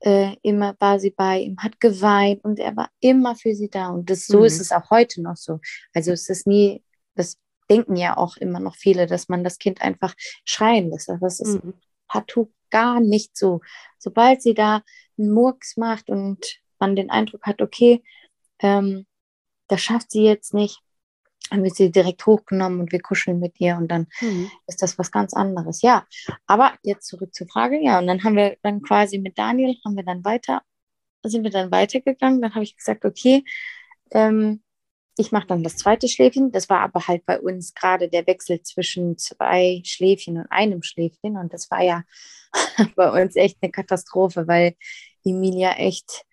äh, 0.00 0.36
immer 0.42 0.76
war 0.78 1.00
sie 1.00 1.10
bei 1.10 1.40
ihm, 1.40 1.56
hat 1.58 1.80
geweint 1.80 2.44
und 2.44 2.58
er 2.58 2.76
war 2.76 2.90
immer 3.00 3.34
für 3.34 3.54
sie 3.54 3.68
da. 3.70 3.88
Und 3.88 4.10
das, 4.10 4.26
so 4.26 4.40
mhm. 4.40 4.44
ist 4.44 4.60
es 4.60 4.72
auch 4.72 4.90
heute 4.90 5.22
noch 5.22 5.36
so. 5.36 5.60
Also 5.94 6.12
es 6.12 6.28
ist 6.28 6.46
nie 6.46 6.82
das 7.18 7.38
denken 7.70 7.96
ja 7.96 8.16
auch 8.16 8.36
immer 8.36 8.60
noch 8.60 8.76
viele, 8.76 9.06
dass 9.06 9.28
man 9.28 9.44
das 9.44 9.58
Kind 9.58 9.82
einfach 9.82 10.14
schreien 10.44 10.90
lässt. 10.90 11.10
Aber 11.10 11.26
es 11.26 11.40
ist 11.40 11.62
mhm. 11.62 11.74
partout 12.06 12.50
gar 12.70 13.00
nicht 13.00 13.36
so. 13.36 13.60
Sobald 13.98 14.42
sie 14.42 14.54
da 14.54 14.82
einen 15.18 15.32
Murks 15.32 15.76
macht 15.76 16.10
und 16.10 16.60
man 16.78 16.96
den 16.96 17.10
Eindruck 17.10 17.44
hat, 17.44 17.60
okay, 17.60 18.02
ähm, 18.60 19.06
das 19.68 19.82
schafft 19.82 20.10
sie 20.10 20.22
jetzt 20.22 20.54
nicht, 20.54 20.80
dann 21.50 21.62
wird 21.62 21.76
sie 21.76 21.90
direkt 21.90 22.24
hochgenommen 22.26 22.80
und 22.80 22.92
wir 22.92 23.00
kuscheln 23.00 23.38
mit 23.38 23.58
ihr 23.60 23.76
und 23.76 23.88
dann 23.88 24.06
mhm. 24.20 24.50
ist 24.66 24.82
das 24.82 24.98
was 24.98 25.10
ganz 25.10 25.34
anderes. 25.34 25.82
Ja, 25.82 26.06
aber 26.46 26.74
jetzt 26.82 27.06
zurück 27.06 27.34
zur 27.34 27.48
Frage. 27.48 27.82
Ja, 27.82 27.98
und 27.98 28.06
dann 28.06 28.22
haben 28.24 28.36
wir 28.36 28.56
dann 28.62 28.82
quasi 28.82 29.18
mit 29.18 29.38
Daniel, 29.38 29.76
haben 29.84 29.96
wir 29.96 30.04
dann 30.04 30.24
weiter, 30.24 30.62
sind 31.22 31.44
wir 31.44 31.50
dann 31.50 31.70
weitergegangen. 31.70 32.40
Dann 32.42 32.54
habe 32.54 32.64
ich 32.64 32.76
gesagt, 32.76 33.04
okay, 33.04 33.44
ähm, 34.10 34.62
ich 35.18 35.32
mache 35.32 35.48
dann 35.48 35.62
das 35.62 35.76
zweite 35.76 36.08
Schläfchen. 36.08 36.52
Das 36.52 36.68
war 36.68 36.80
aber 36.80 37.06
halt 37.06 37.26
bei 37.26 37.40
uns 37.40 37.74
gerade 37.74 38.08
der 38.08 38.26
Wechsel 38.26 38.62
zwischen 38.62 39.18
zwei 39.18 39.82
Schläfchen 39.84 40.38
und 40.38 40.46
einem 40.50 40.82
Schläfchen. 40.82 41.36
Und 41.36 41.52
das 41.52 41.70
war 41.70 41.82
ja 41.82 42.04
bei 42.96 43.22
uns 43.22 43.36
echt 43.36 43.58
eine 43.60 43.72
Katastrophe, 43.72 44.46
weil 44.46 44.74
Emilia 45.24 45.72
echt 45.72 46.24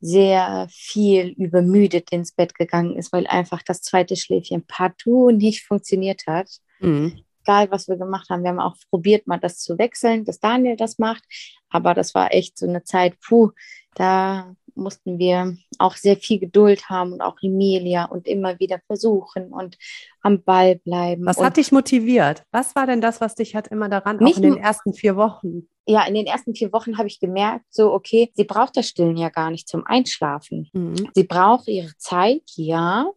sehr 0.00 0.68
viel 0.70 1.28
übermüdet 1.30 2.12
ins 2.12 2.32
Bett 2.32 2.54
gegangen 2.54 2.96
ist, 2.96 3.12
weil 3.12 3.26
einfach 3.26 3.62
das 3.62 3.80
zweite 3.80 4.16
Schläfchen 4.16 4.64
partout 4.66 5.30
nicht 5.30 5.64
funktioniert 5.64 6.22
hat. 6.26 6.48
Mhm. 6.80 7.24
Egal, 7.42 7.70
was 7.70 7.88
wir 7.88 7.96
gemacht 7.96 8.28
haben. 8.28 8.42
Wir 8.42 8.50
haben 8.50 8.60
auch 8.60 8.76
probiert, 8.90 9.26
mal 9.26 9.40
das 9.40 9.58
zu 9.58 9.78
wechseln, 9.78 10.24
dass 10.24 10.38
Daniel 10.38 10.76
das 10.76 10.98
macht. 10.98 11.24
Aber 11.70 11.94
das 11.94 12.14
war 12.14 12.32
echt 12.32 12.58
so 12.58 12.68
eine 12.68 12.84
Zeit, 12.84 13.14
puh, 13.20 13.50
da 13.94 14.54
mussten 14.78 15.18
wir 15.18 15.56
auch 15.78 15.96
sehr 15.96 16.16
viel 16.16 16.38
Geduld 16.38 16.88
haben 16.88 17.12
und 17.12 17.20
auch 17.20 17.36
Emilia 17.42 18.06
und 18.06 18.26
immer 18.26 18.58
wieder 18.58 18.80
versuchen 18.86 19.52
und 19.52 19.76
am 20.22 20.42
Ball 20.42 20.76
bleiben. 20.76 21.26
Was 21.26 21.38
hat 21.38 21.56
dich 21.56 21.72
motiviert? 21.72 22.44
Was 22.50 22.74
war 22.74 22.86
denn 22.86 23.00
das, 23.00 23.20
was 23.20 23.34
dich 23.34 23.54
hat 23.54 23.68
immer 23.68 23.88
daran, 23.88 24.24
auch 24.24 24.36
in 24.36 24.42
den 24.42 24.56
ersten 24.56 24.94
vier 24.94 25.16
Wochen? 25.16 25.68
Ja, 25.86 26.06
in 26.06 26.14
den 26.14 26.26
ersten 26.26 26.54
vier 26.54 26.72
Wochen 26.72 26.98
habe 26.98 27.08
ich 27.08 27.18
gemerkt, 27.18 27.64
so, 27.70 27.92
okay, 27.92 28.30
sie 28.34 28.44
braucht 28.44 28.76
das 28.76 28.88
Stillen 28.88 29.16
ja 29.16 29.30
gar 29.30 29.50
nicht 29.50 29.68
zum 29.68 29.86
Einschlafen. 29.86 30.68
Mhm. 30.72 31.10
Sie 31.14 31.24
braucht 31.24 31.68
ihre 31.68 31.96
Zeit, 31.96 32.42
ja, 32.56 33.10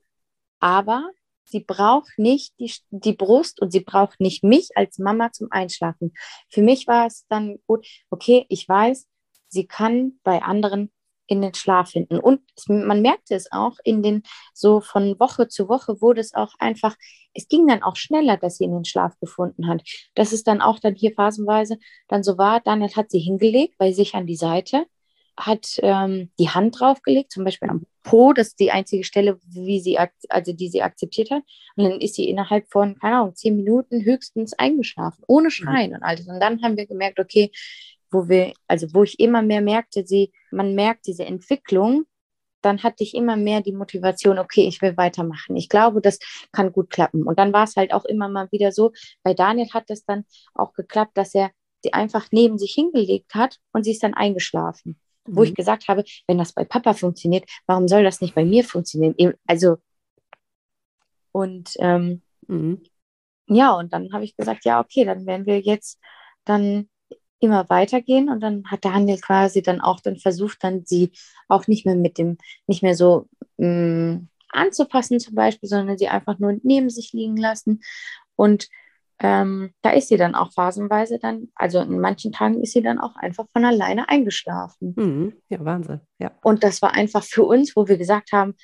aber 0.59 1.09
sie 1.51 1.59
braucht 1.59 2.17
nicht 2.17 2.53
die, 2.59 2.71
die 2.89 3.13
Brust 3.13 3.61
und 3.61 3.71
sie 3.71 3.81
braucht 3.81 4.19
nicht 4.19 4.43
mich 4.43 4.69
als 4.75 4.97
Mama 4.99 5.31
zum 5.31 5.51
Einschlafen. 5.51 6.13
Für 6.49 6.61
mich 6.61 6.87
war 6.87 7.07
es 7.07 7.25
dann 7.27 7.59
gut, 7.67 7.85
okay, 8.09 8.45
ich 8.49 8.67
weiß, 8.67 9.07
sie 9.49 9.67
kann 9.67 10.13
bei 10.23 10.41
anderen 10.41 10.91
in 11.27 11.41
den 11.41 11.53
Schlaf 11.53 11.91
finden. 11.91 12.19
Und 12.19 12.41
man 12.67 13.01
merkte 13.01 13.35
es 13.35 13.51
auch 13.51 13.77
in 13.83 14.03
den, 14.03 14.23
so 14.53 14.81
von 14.81 15.19
Woche 15.19 15.47
zu 15.47 15.69
Woche 15.69 16.01
wurde 16.01 16.21
es 16.21 16.33
auch 16.33 16.53
einfach, 16.59 16.95
es 17.33 17.47
ging 17.47 17.67
dann 17.67 17.83
auch 17.83 17.95
schneller, 17.95 18.37
dass 18.37 18.57
sie 18.57 18.65
in 18.65 18.73
den 18.73 18.85
Schlaf 18.85 19.17
gefunden 19.19 19.67
hat. 19.67 19.81
Dass 20.15 20.33
es 20.33 20.43
dann 20.43 20.61
auch 20.61 20.79
dann 20.79 20.95
hier 20.95 21.13
phasenweise 21.13 21.77
dann 22.07 22.23
so 22.23 22.37
war, 22.37 22.59
Daniel 22.59 22.95
hat 22.95 23.11
sie 23.11 23.19
hingelegt 23.19 23.77
bei 23.77 23.91
sich 23.93 24.15
an 24.15 24.27
die 24.27 24.35
Seite 24.35 24.85
hat 25.37 25.79
ähm, 25.81 26.29
die 26.39 26.49
Hand 26.49 26.79
draufgelegt, 26.79 27.31
zum 27.31 27.43
Beispiel 27.43 27.69
am 27.69 27.85
Po, 28.03 28.33
das 28.33 28.49
ist 28.49 28.59
die 28.59 28.71
einzige 28.71 29.03
Stelle, 29.03 29.39
wie 29.45 29.79
sie, 29.79 29.97
also 30.29 30.53
die 30.53 30.69
sie 30.69 30.81
akzeptiert 30.81 31.29
hat. 31.29 31.43
Und 31.75 31.83
dann 31.83 32.01
ist 32.01 32.15
sie 32.15 32.27
innerhalb 32.27 32.67
von, 32.71 32.97
keine 32.97 33.17
Ahnung, 33.17 33.35
zehn 33.35 33.55
Minuten 33.55 34.03
höchstens 34.03 34.53
eingeschlafen, 34.53 35.23
ohne 35.27 35.45
mhm. 35.45 35.51
Schreien 35.51 35.93
und 35.93 36.03
alles. 36.03 36.27
Und 36.27 36.39
dann 36.39 36.61
haben 36.63 36.77
wir 36.77 36.87
gemerkt, 36.87 37.19
okay, 37.19 37.51
wo 38.11 38.27
wir, 38.27 38.53
also 38.67 38.87
wo 38.93 39.03
ich 39.03 39.19
immer 39.19 39.41
mehr 39.41 39.61
merkte, 39.61 40.05
sie, 40.05 40.31
man 40.51 40.75
merkt 40.75 41.07
diese 41.07 41.25
Entwicklung, 41.25 42.03
dann 42.61 42.83
hatte 42.83 43.03
ich 43.03 43.15
immer 43.15 43.37
mehr 43.37 43.61
die 43.61 43.71
Motivation, 43.71 44.37
okay, 44.37 44.67
ich 44.67 44.81
will 44.81 44.95
weitermachen. 44.95 45.55
Ich 45.55 45.67
glaube, 45.67 46.01
das 46.01 46.19
kann 46.51 46.71
gut 46.71 46.91
klappen. 46.91 47.23
Und 47.23 47.39
dann 47.39 47.53
war 47.53 47.63
es 47.63 47.75
halt 47.75 47.91
auch 47.93 48.05
immer 48.05 48.29
mal 48.29 48.51
wieder 48.51 48.71
so, 48.71 48.91
bei 49.23 49.33
Daniel 49.33 49.69
hat 49.73 49.89
es 49.89 50.05
dann 50.05 50.25
auch 50.53 50.73
geklappt, 50.73 51.17
dass 51.17 51.33
er 51.33 51.51
sie 51.83 51.93
einfach 51.93 52.27
neben 52.31 52.59
sich 52.59 52.73
hingelegt 52.73 53.33
hat 53.33 53.57
und 53.73 53.83
sie 53.83 53.91
ist 53.91 54.03
dann 54.03 54.13
eingeschlafen 54.13 54.99
wo 55.25 55.43
ich 55.43 55.51
mhm. 55.51 55.55
gesagt 55.55 55.87
habe, 55.87 56.03
wenn 56.27 56.37
das 56.37 56.53
bei 56.53 56.65
Papa 56.65 56.93
funktioniert, 56.93 57.45
warum 57.65 57.87
soll 57.87 58.03
das 58.03 58.21
nicht 58.21 58.35
bei 58.35 58.45
mir 58.45 58.63
funktionieren? 58.63 59.33
Also, 59.45 59.77
und 61.31 61.71
ähm, 61.79 62.21
mhm. 62.47 62.83
ja, 63.47 63.71
und 63.73 63.93
dann 63.93 64.11
habe 64.13 64.23
ich 64.23 64.35
gesagt, 64.35 64.65
ja, 64.65 64.79
okay, 64.79 65.05
dann 65.05 65.25
werden 65.25 65.45
wir 65.45 65.59
jetzt 65.59 65.99
dann 66.45 66.89
immer 67.41 67.69
weitergehen 67.69 68.29
und 68.29 68.41
dann 68.41 68.63
hat 68.69 68.85
Daniel 68.85 69.19
quasi 69.19 69.61
dann 69.61 69.81
auch 69.81 69.99
dann 69.99 70.17
versucht, 70.17 70.63
dann 70.63 70.85
sie 70.85 71.11
auch 71.47 71.67
nicht 71.67 71.85
mehr 71.85 71.95
mit 71.95 72.17
dem, 72.17 72.37
nicht 72.67 72.83
mehr 72.83 72.95
so 72.95 73.27
mh, 73.57 73.67
mm, 73.67 74.27
anzupassen 74.49 75.19
zum 75.19 75.35
Beispiel, 75.35 75.69
sondern 75.69 75.97
sie 75.97 76.07
einfach 76.07 76.39
nur 76.39 76.57
neben 76.63 76.89
sich 76.89 77.13
liegen 77.13 77.37
lassen 77.37 77.81
und 78.35 78.67
ähm, 79.23 79.71
da 79.83 79.91
ist 79.91 80.07
sie 80.07 80.17
dann 80.17 80.33
auch 80.33 80.51
phasenweise 80.51 81.19
dann, 81.19 81.49
also 81.53 81.79
in 81.79 81.99
manchen 81.99 82.31
Tagen 82.31 82.59
ist 82.61 82.73
sie 82.73 82.81
dann 82.81 82.99
auch 82.99 83.15
einfach 83.15 83.45
von 83.53 83.63
alleine 83.63 84.09
eingeschlafen. 84.09 84.95
Mhm. 84.97 85.33
Ja, 85.47 85.63
Wahnsinn. 85.63 86.01
Ja. 86.17 86.31
Und 86.41 86.63
das 86.63 86.81
war 86.81 86.93
einfach 86.93 87.23
für 87.23 87.43
uns, 87.43 87.75
wo 87.75 87.87
wir 87.87 87.97
gesagt 87.97 88.31
haben, 88.31 88.55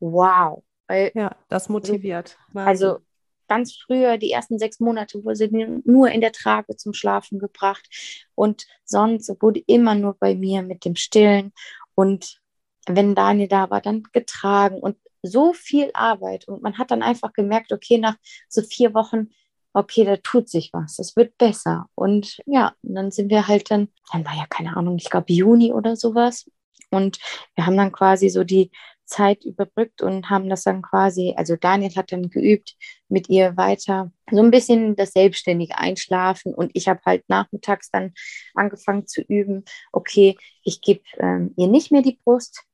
wow. 0.00 0.62
Weil, 0.88 1.10
ja, 1.14 1.36
das 1.48 1.68
motiviert. 1.68 2.38
Wahnsinn. 2.52 2.68
Also 2.68 3.05
ganz 3.48 3.76
früher, 3.76 4.18
die 4.18 4.30
ersten 4.30 4.58
sechs 4.58 4.80
Monate, 4.80 5.24
wurde 5.24 5.36
sie 5.36 5.80
nur 5.84 6.10
in 6.10 6.20
der 6.20 6.32
Trage 6.32 6.76
zum 6.76 6.92
Schlafen 6.92 7.38
gebracht. 7.38 7.88
Und 8.34 8.66
sonst 8.84 9.30
wurde 9.40 9.62
immer 9.66 9.94
nur 9.94 10.14
bei 10.14 10.34
mir 10.34 10.62
mit 10.62 10.84
dem 10.84 10.96
Stillen. 10.96 11.52
Und 11.94 12.40
wenn 12.86 13.14
Daniel 13.14 13.48
da 13.48 13.70
war, 13.70 13.80
dann 13.80 14.04
getragen 14.12 14.78
und 14.78 14.96
so 15.22 15.52
viel 15.52 15.90
Arbeit. 15.94 16.46
Und 16.46 16.62
man 16.62 16.78
hat 16.78 16.90
dann 16.90 17.02
einfach 17.02 17.32
gemerkt, 17.32 17.72
okay, 17.72 17.98
nach 17.98 18.16
so 18.48 18.62
vier 18.62 18.94
Wochen 18.94 19.30
okay, 19.76 20.04
da 20.04 20.16
tut 20.16 20.48
sich 20.48 20.72
was, 20.72 20.98
es 20.98 21.16
wird 21.16 21.36
besser. 21.36 21.86
Und 21.94 22.38
ja, 22.46 22.72
und 22.82 22.94
dann 22.94 23.10
sind 23.10 23.28
wir 23.28 23.46
halt 23.46 23.70
dann, 23.70 23.88
dann 24.10 24.24
war 24.24 24.34
ja 24.34 24.46
keine 24.48 24.74
Ahnung, 24.74 24.96
ich 24.96 25.10
glaube 25.10 25.32
Juni 25.32 25.70
oder 25.72 25.96
sowas. 25.96 26.50
Und 26.90 27.18
wir 27.54 27.66
haben 27.66 27.76
dann 27.76 27.92
quasi 27.92 28.30
so 28.30 28.42
die 28.42 28.70
Zeit 29.06 29.44
überbrückt 29.44 30.02
und 30.02 30.28
haben 30.30 30.48
das 30.48 30.64
dann 30.64 30.82
quasi, 30.82 31.34
also 31.36 31.56
Daniel 31.56 31.94
hat 31.96 32.12
dann 32.12 32.28
geübt 32.28 32.76
mit 33.08 33.28
ihr 33.28 33.56
weiter, 33.56 34.12
so 34.30 34.42
ein 34.42 34.50
bisschen 34.50 34.96
das 34.96 35.12
selbstständige 35.12 35.78
Einschlafen 35.78 36.54
und 36.54 36.70
ich 36.74 36.88
habe 36.88 37.00
halt 37.06 37.24
nachmittags 37.28 37.90
dann 37.90 38.12
angefangen 38.54 39.06
zu 39.06 39.22
üben, 39.22 39.64
okay, 39.92 40.36
ich 40.62 40.80
gebe 40.80 41.02
ähm, 41.18 41.54
ihr 41.56 41.68
nicht 41.68 41.92
mehr 41.92 42.02
die 42.02 42.18
Brust, 42.24 42.66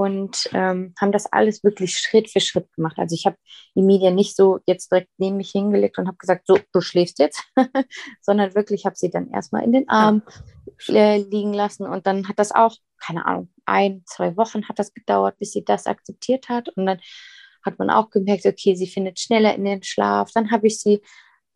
und 0.00 0.48
ähm, 0.54 0.94
haben 0.98 1.12
das 1.12 1.30
alles 1.30 1.62
wirklich 1.62 1.98
Schritt 1.98 2.30
für 2.30 2.40
Schritt 2.40 2.72
gemacht. 2.72 2.98
Also 2.98 3.14
ich 3.14 3.26
habe 3.26 3.36
Emilia 3.74 4.10
nicht 4.10 4.34
so 4.34 4.60
jetzt 4.64 4.90
direkt 4.90 5.10
neben 5.18 5.36
mich 5.36 5.50
hingelegt 5.50 5.98
und 5.98 6.06
habe 6.06 6.16
gesagt, 6.16 6.46
so, 6.46 6.58
du 6.72 6.80
schläfst 6.80 7.18
jetzt, 7.18 7.44
sondern 8.22 8.54
wirklich 8.54 8.86
habe 8.86 8.96
sie 8.96 9.10
dann 9.10 9.28
erstmal 9.30 9.62
in 9.62 9.72
den 9.72 9.88
Arm 9.90 10.22
äh, 10.88 11.18
liegen 11.18 11.52
lassen 11.52 11.86
und 11.86 12.06
dann 12.06 12.28
hat 12.28 12.38
das 12.38 12.50
auch, 12.50 12.76
keine 12.98 13.26
Ahnung, 13.26 13.50
ein, 13.70 14.02
zwei 14.06 14.36
Wochen 14.36 14.68
hat 14.68 14.78
das 14.78 14.92
gedauert, 14.92 15.38
bis 15.38 15.52
sie 15.52 15.64
das 15.64 15.86
akzeptiert 15.86 16.48
hat 16.48 16.68
und 16.70 16.86
dann 16.86 17.00
hat 17.64 17.78
man 17.78 17.90
auch 17.90 18.10
gemerkt, 18.10 18.46
okay, 18.46 18.74
sie 18.74 18.86
findet 18.86 19.20
schneller 19.20 19.54
in 19.54 19.64
den 19.64 19.82
Schlaf. 19.82 20.30
Dann 20.32 20.50
habe 20.50 20.66
ich 20.66 20.80
sie 20.80 21.02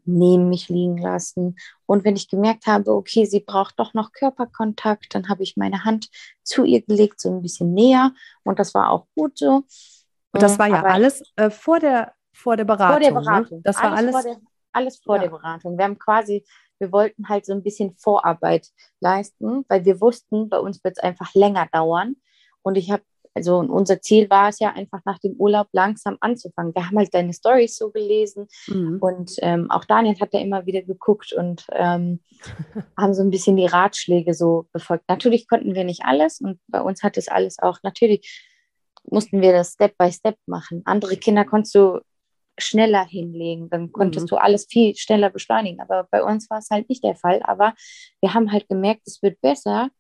neben 0.05 0.49
mich 0.49 0.69
liegen 0.69 0.99
lassen. 0.99 1.57
Und 1.87 2.05
wenn 2.05 2.17
ich 2.17 2.29
gemerkt 2.29 2.67
habe, 2.67 2.93
okay, 2.93 3.25
sie 3.25 3.41
braucht 3.41 3.79
doch 3.79 3.95
noch 3.95 4.13
Körperkontakt, 4.13 5.15
dann 5.15 5.29
habe 5.29 5.43
ich 5.43 5.57
meine 5.57 5.85
Hand 5.85 6.09
zu 6.43 6.65
ihr 6.65 6.83
gelegt, 6.83 7.21
so 7.21 7.31
ein 7.31 7.43
bisschen 7.43 7.73
näher. 7.73 8.13
Und 8.43 8.59
das 8.59 8.75
war 8.75 8.91
auch 8.91 9.07
gut 9.17 9.39
so. 9.39 9.65
Und 10.33 10.43
das 10.43 10.59
war 10.59 10.69
ja 10.69 10.81
Aber 10.81 10.91
alles 10.91 11.23
äh, 11.37 11.49
vor, 11.49 11.81
der, 11.81 12.13
vor 12.35 12.57
der 12.57 12.65
Beratung. 12.65 12.91
Vor 12.91 13.01
der? 13.01 13.21
Beratung. 13.21 13.59
Ne? 13.59 13.63
Das 13.65 13.77
alles 13.77 13.87
war 13.87 13.97
alles 13.97 14.13
vor 14.13 14.23
der, 14.23 14.41
alles 14.73 14.99
vor 14.99 15.17
ja. 15.17 15.23
der 15.23 15.31
Beratung. 15.31 15.79
Wir 15.79 15.85
haben 15.85 15.99
quasi, 15.99 16.45
wir 16.79 16.93
wollten 16.93 17.29
halt 17.29 17.47
so 17.47 17.53
ein 17.53 17.63
bisschen 17.63 17.97
Vorarbeit 17.97 18.69
leisten, 19.01 19.65
weil 19.69 19.85
wir 19.85 20.01
wussten, 20.01 20.49
bei 20.49 20.59
uns 20.59 20.83
wird 20.85 20.99
es 20.99 21.03
einfach 21.03 21.35
länger 21.35 21.69
dauern. 21.73 22.17
Und 22.63 22.77
ich 22.77 22.91
habe 22.91 23.03
also 23.35 23.59
unser 23.59 24.01
Ziel 24.01 24.31
war 24.31 24.49
es 24.49 24.61
ja 24.61 24.73
einfach 24.73 25.01
nach 25.05 25.19
dem 25.19 25.33
Urlaub 25.33 25.67
langsam 25.73 26.17
anzufangen. 26.21 26.75
Wir 26.75 26.87
haben 26.87 26.97
halt 26.97 27.13
deine 27.13 27.33
Stories 27.33 27.77
so 27.77 27.91
gelesen 27.91 28.47
mhm. 28.69 28.99
und 29.01 29.33
ähm, 29.43 29.71
auch 29.71 29.85
Daniel 29.85 30.19
hat 30.21 30.33
da 30.33 30.39
immer 30.39 30.67
wieder 30.67 30.83
geguckt 30.83 31.33
und 31.33 31.67
ähm, 31.73 32.21
haben 32.97 33.13
so 33.13 33.23
ein 33.23 33.31
bisschen 33.31 33.57
die 33.57 33.67
Ratschläge 33.67 34.35
so 34.35 34.69
befolgt. 34.73 35.05
Natürlich 35.09 35.49
konnten 35.49 35.75
wir 35.75 35.83
nicht 35.83 36.05
alles 36.05 36.41
und 36.41 36.61
bei 36.69 36.81
uns 36.81 37.03
hat 37.03 37.17
es 37.17 37.29
alles 37.29 37.59
auch, 37.59 37.79
natürlich 37.83 38.51
mussten 39.11 39.43
wir 39.43 39.53
das 39.53 39.73
Step 39.73 39.99
by 39.99 40.13
Step 40.13 40.37
machen. 40.47 40.83
Andere 40.85 41.17
Kinder 41.17 41.45
konntest 41.45 41.75
du 41.75 42.01
schneller 42.59 43.05
hinlegen, 43.05 43.69
dann 43.71 43.93
konntest 43.93 44.27
mhm. 44.27 44.29
du 44.29 44.37
alles 44.37 44.67
viel 44.69 44.95
schneller 44.97 45.31
beschleunigen. 45.31 45.81
Aber 45.81 46.07
bei 46.11 46.23
uns 46.23 46.49
war 46.51 46.59
es 46.59 46.71
halt 46.71 46.89
nicht 46.89 47.05
der 47.05 47.17
Fall. 47.17 47.43
Aber 47.43 47.75
wir 48.21 48.35
haben 48.35 48.53
halt 48.53 48.69
gemerkt, 48.69 49.03
es 49.07 49.23
wird 49.23 49.41
besser 49.41 49.91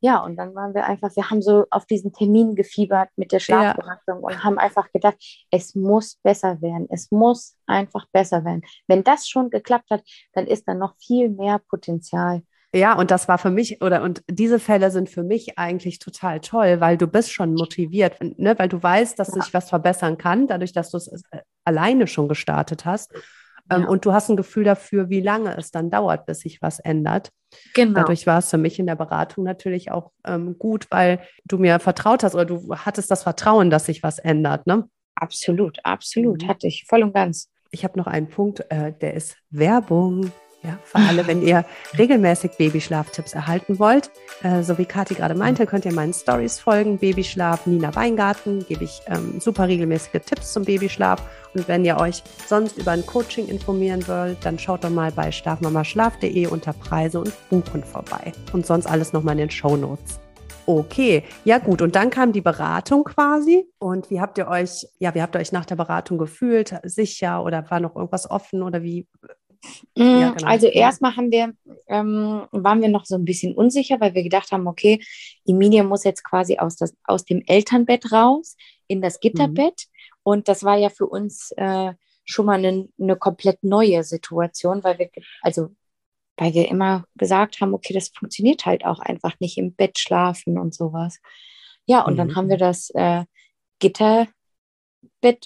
ja, 0.00 0.22
und 0.22 0.36
dann 0.36 0.54
waren 0.54 0.74
wir 0.74 0.84
einfach, 0.84 1.14
wir 1.16 1.28
haben 1.28 1.42
so 1.42 1.66
auf 1.70 1.84
diesen 1.84 2.12
Termin 2.12 2.54
gefiebert 2.54 3.10
mit 3.16 3.32
der 3.32 3.40
Schlafberatung 3.40 4.20
ja. 4.20 4.22
und 4.22 4.44
haben 4.44 4.58
einfach 4.58 4.92
gedacht, 4.92 5.16
es 5.50 5.74
muss 5.74 6.20
besser 6.22 6.62
werden. 6.62 6.86
Es 6.90 7.10
muss 7.10 7.56
einfach 7.66 8.06
besser 8.12 8.44
werden. 8.44 8.62
Wenn 8.86 9.02
das 9.02 9.28
schon 9.28 9.50
geklappt 9.50 9.90
hat, 9.90 10.04
dann 10.34 10.46
ist 10.46 10.68
da 10.68 10.74
noch 10.74 10.94
viel 10.98 11.30
mehr 11.30 11.58
Potenzial. 11.58 12.42
Ja, 12.74 12.98
und 12.98 13.10
das 13.10 13.28
war 13.28 13.38
für 13.38 13.50
mich, 13.50 13.80
oder 13.82 14.02
und 14.02 14.22
diese 14.28 14.58
Fälle 14.58 14.90
sind 14.90 15.08
für 15.08 15.22
mich 15.22 15.58
eigentlich 15.58 15.98
total 16.00 16.40
toll, 16.40 16.80
weil 16.80 16.98
du 16.98 17.06
bist 17.06 17.32
schon 17.32 17.54
motiviert, 17.54 18.18
ne? 18.20 18.58
weil 18.58 18.68
du 18.68 18.82
weißt, 18.82 19.18
dass 19.18 19.28
ja. 19.28 19.42
sich 19.42 19.54
was 19.54 19.70
verbessern 19.70 20.18
kann, 20.18 20.46
dadurch, 20.46 20.72
dass 20.72 20.90
du 20.90 20.98
es 20.98 21.08
äh, 21.08 21.40
alleine 21.64 22.06
schon 22.06 22.28
gestartet 22.28 22.84
hast. 22.84 23.12
Ähm, 23.70 23.82
ja. 23.82 23.88
Und 23.88 24.04
du 24.04 24.12
hast 24.12 24.28
ein 24.28 24.36
Gefühl 24.36 24.64
dafür, 24.64 25.08
wie 25.08 25.20
lange 25.20 25.56
es 25.56 25.70
dann 25.70 25.90
dauert, 25.90 26.26
bis 26.26 26.40
sich 26.40 26.60
was 26.60 26.78
ändert. 26.78 27.30
Genau. 27.74 28.00
Dadurch 28.00 28.26
war 28.26 28.38
es 28.38 28.50
für 28.50 28.58
mich 28.58 28.78
in 28.78 28.86
der 28.86 28.96
Beratung 28.96 29.44
natürlich 29.44 29.90
auch 29.90 30.10
ähm, 30.26 30.58
gut, 30.58 30.86
weil 30.90 31.20
du 31.44 31.58
mir 31.58 31.78
vertraut 31.78 32.22
hast 32.22 32.34
oder 32.34 32.44
du 32.44 32.74
hattest 32.74 33.10
das 33.10 33.22
Vertrauen, 33.22 33.70
dass 33.70 33.86
sich 33.86 34.02
was 34.02 34.18
ändert. 34.18 34.66
Ne? 34.66 34.88
Absolut, 35.14 35.78
absolut, 35.84 36.42
mhm. 36.42 36.48
hatte 36.48 36.66
ich 36.66 36.84
voll 36.86 37.02
und 37.02 37.14
ganz. 37.14 37.50
Ich 37.70 37.84
habe 37.84 37.98
noch 37.98 38.06
einen 38.06 38.28
Punkt, 38.28 38.64
äh, 38.70 38.92
der 38.92 39.14
ist 39.14 39.36
Werbung. 39.50 40.32
Ja, 40.64 40.76
für 40.82 40.98
alle, 40.98 41.24
wenn 41.28 41.40
ihr 41.40 41.64
regelmäßig 41.96 42.52
Babyschlaftipps 42.58 43.32
erhalten 43.32 43.78
wollt, 43.78 44.10
äh, 44.42 44.62
so 44.62 44.76
wie 44.76 44.86
Kathi 44.86 45.14
gerade 45.14 45.36
meinte, 45.36 45.66
könnt 45.66 45.84
ihr 45.84 45.92
meinen 45.92 46.12
Stories 46.12 46.58
folgen. 46.58 46.98
Babyschlaf 46.98 47.66
Nina 47.66 47.94
Weingarten 47.94 48.66
gebe 48.66 48.82
ich 48.82 49.00
ähm, 49.06 49.38
super 49.38 49.68
regelmäßige 49.68 50.20
Tipps 50.26 50.52
zum 50.52 50.64
Babyschlaf. 50.64 51.22
Und 51.54 51.68
wenn 51.68 51.84
ihr 51.84 51.96
euch 51.98 52.24
sonst 52.46 52.76
über 52.76 52.90
ein 52.90 53.06
Coaching 53.06 53.46
informieren 53.46 54.06
wollt, 54.08 54.44
dann 54.44 54.58
schaut 54.58 54.82
doch 54.82 54.90
mal 54.90 55.12
bei 55.12 55.30
schlafmamaschlaf.de 55.30 56.48
unter 56.48 56.72
Preise 56.72 57.20
und 57.20 57.32
Buchen 57.50 57.84
vorbei. 57.84 58.32
Und 58.52 58.66
sonst 58.66 58.86
alles 58.86 59.12
nochmal 59.12 59.34
in 59.34 59.38
den 59.38 59.50
Show 59.50 59.76
Notes. 59.76 60.18
Okay, 60.66 61.22
ja 61.44 61.58
gut. 61.58 61.80
Und 61.82 61.94
dann 61.94 62.10
kam 62.10 62.32
die 62.32 62.40
Beratung 62.40 63.04
quasi. 63.04 63.64
Und 63.78 64.10
wie 64.10 64.20
habt 64.20 64.38
ihr 64.38 64.48
euch, 64.48 64.86
ja, 64.98 65.14
wie 65.14 65.22
habt 65.22 65.36
ihr 65.36 65.40
euch 65.40 65.52
nach 65.52 65.64
der 65.64 65.76
Beratung 65.76 66.18
gefühlt? 66.18 66.74
Sicher 66.82 67.44
oder 67.44 67.64
war 67.70 67.78
noch 67.78 67.94
irgendwas 67.94 68.28
offen 68.28 68.62
oder 68.62 68.82
wie 68.82 69.06
ja, 69.96 70.30
genau. 70.30 70.46
Also 70.46 70.66
erstmal 70.68 71.16
haben 71.16 71.30
wir, 71.30 71.52
ähm, 71.88 72.46
waren 72.52 72.80
wir 72.80 72.88
noch 72.88 73.04
so 73.04 73.16
ein 73.16 73.24
bisschen 73.24 73.54
unsicher, 73.54 74.00
weil 74.00 74.14
wir 74.14 74.22
gedacht 74.22 74.52
haben, 74.52 74.66
okay, 74.66 75.02
Emilia 75.44 75.82
muss 75.82 76.04
jetzt 76.04 76.22
quasi 76.24 76.58
aus, 76.58 76.76
das, 76.76 76.94
aus 77.04 77.24
dem 77.24 77.42
Elternbett 77.46 78.12
raus 78.12 78.56
in 78.86 79.02
das 79.02 79.20
Gitterbett. 79.20 79.86
Mhm. 79.86 80.18
Und 80.22 80.48
das 80.48 80.62
war 80.62 80.76
ja 80.76 80.90
für 80.90 81.06
uns 81.06 81.52
äh, 81.56 81.92
schon 82.24 82.46
mal 82.46 82.58
eine, 82.58 82.88
eine 83.00 83.16
komplett 83.16 83.62
neue 83.64 84.04
Situation, 84.04 84.84
weil 84.84 84.98
wir, 84.98 85.10
also 85.42 85.70
weil 86.36 86.54
wir 86.54 86.68
immer 86.68 87.04
gesagt 87.16 87.60
haben, 87.60 87.74
okay, 87.74 87.92
das 87.92 88.10
funktioniert 88.10 88.64
halt 88.64 88.84
auch 88.84 89.00
einfach 89.00 89.34
nicht 89.40 89.58
im 89.58 89.74
Bett 89.74 89.98
schlafen 89.98 90.58
und 90.58 90.74
sowas. 90.74 91.18
Ja, 91.86 92.02
und 92.02 92.14
mhm. 92.14 92.18
dann 92.18 92.36
haben 92.36 92.48
wir 92.48 92.58
das 92.58 92.90
äh, 92.90 93.24
Gitterbett 93.80 94.28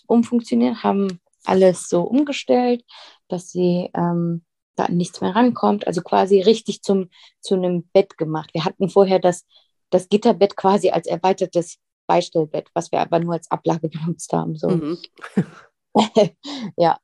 umfunktioniert, 0.07 0.83
haben 0.83 1.21
alles 1.45 1.89
so 1.89 2.03
umgestellt, 2.03 2.85
dass 3.29 3.51
sie 3.51 3.91
ähm, 3.95 4.45
da 4.77 4.89
nichts 4.89 5.21
mehr 5.21 5.35
rankommt. 5.35 5.87
Also 5.87 6.03
quasi 6.03 6.41
richtig 6.41 6.83
zum, 6.83 7.11
zu 7.41 7.55
einem 7.55 7.89
Bett 7.93 8.17
gemacht. 8.19 8.51
Wir 8.53 8.65
hatten 8.65 8.89
vorher 8.89 9.19
das, 9.19 9.47
das 9.91 10.09
Gitterbett 10.09 10.57
quasi 10.57 10.91
als 10.91 11.07
erweitertes 11.07 11.79
Beistellbett, 12.07 12.69
was 12.75 12.93
wir 12.93 13.01
aber 13.01 13.19
nur 13.19 13.35
als 13.35 13.51
Ablage 13.51 13.89
benutzt 13.89 14.33
haben. 14.33 14.57
So. 14.57 14.69
Mhm. 14.69 14.99
ja. 16.77 16.99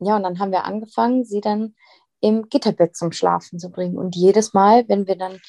Ja, 0.00 0.16
und 0.16 0.22
dann 0.24 0.38
haben 0.38 0.50
wir 0.50 0.64
angefangen, 0.64 1.24
sie 1.24 1.40
dann 1.40 1.74
im 2.20 2.48
Gitterbett 2.48 2.96
zum 2.96 3.12
Schlafen 3.12 3.58
zu 3.58 3.70
bringen. 3.70 3.96
Und 3.96 4.16
jedes 4.16 4.54
Mal, 4.54 4.88
wenn 4.88 5.06
wir 5.06 5.16
dann, 5.16 5.40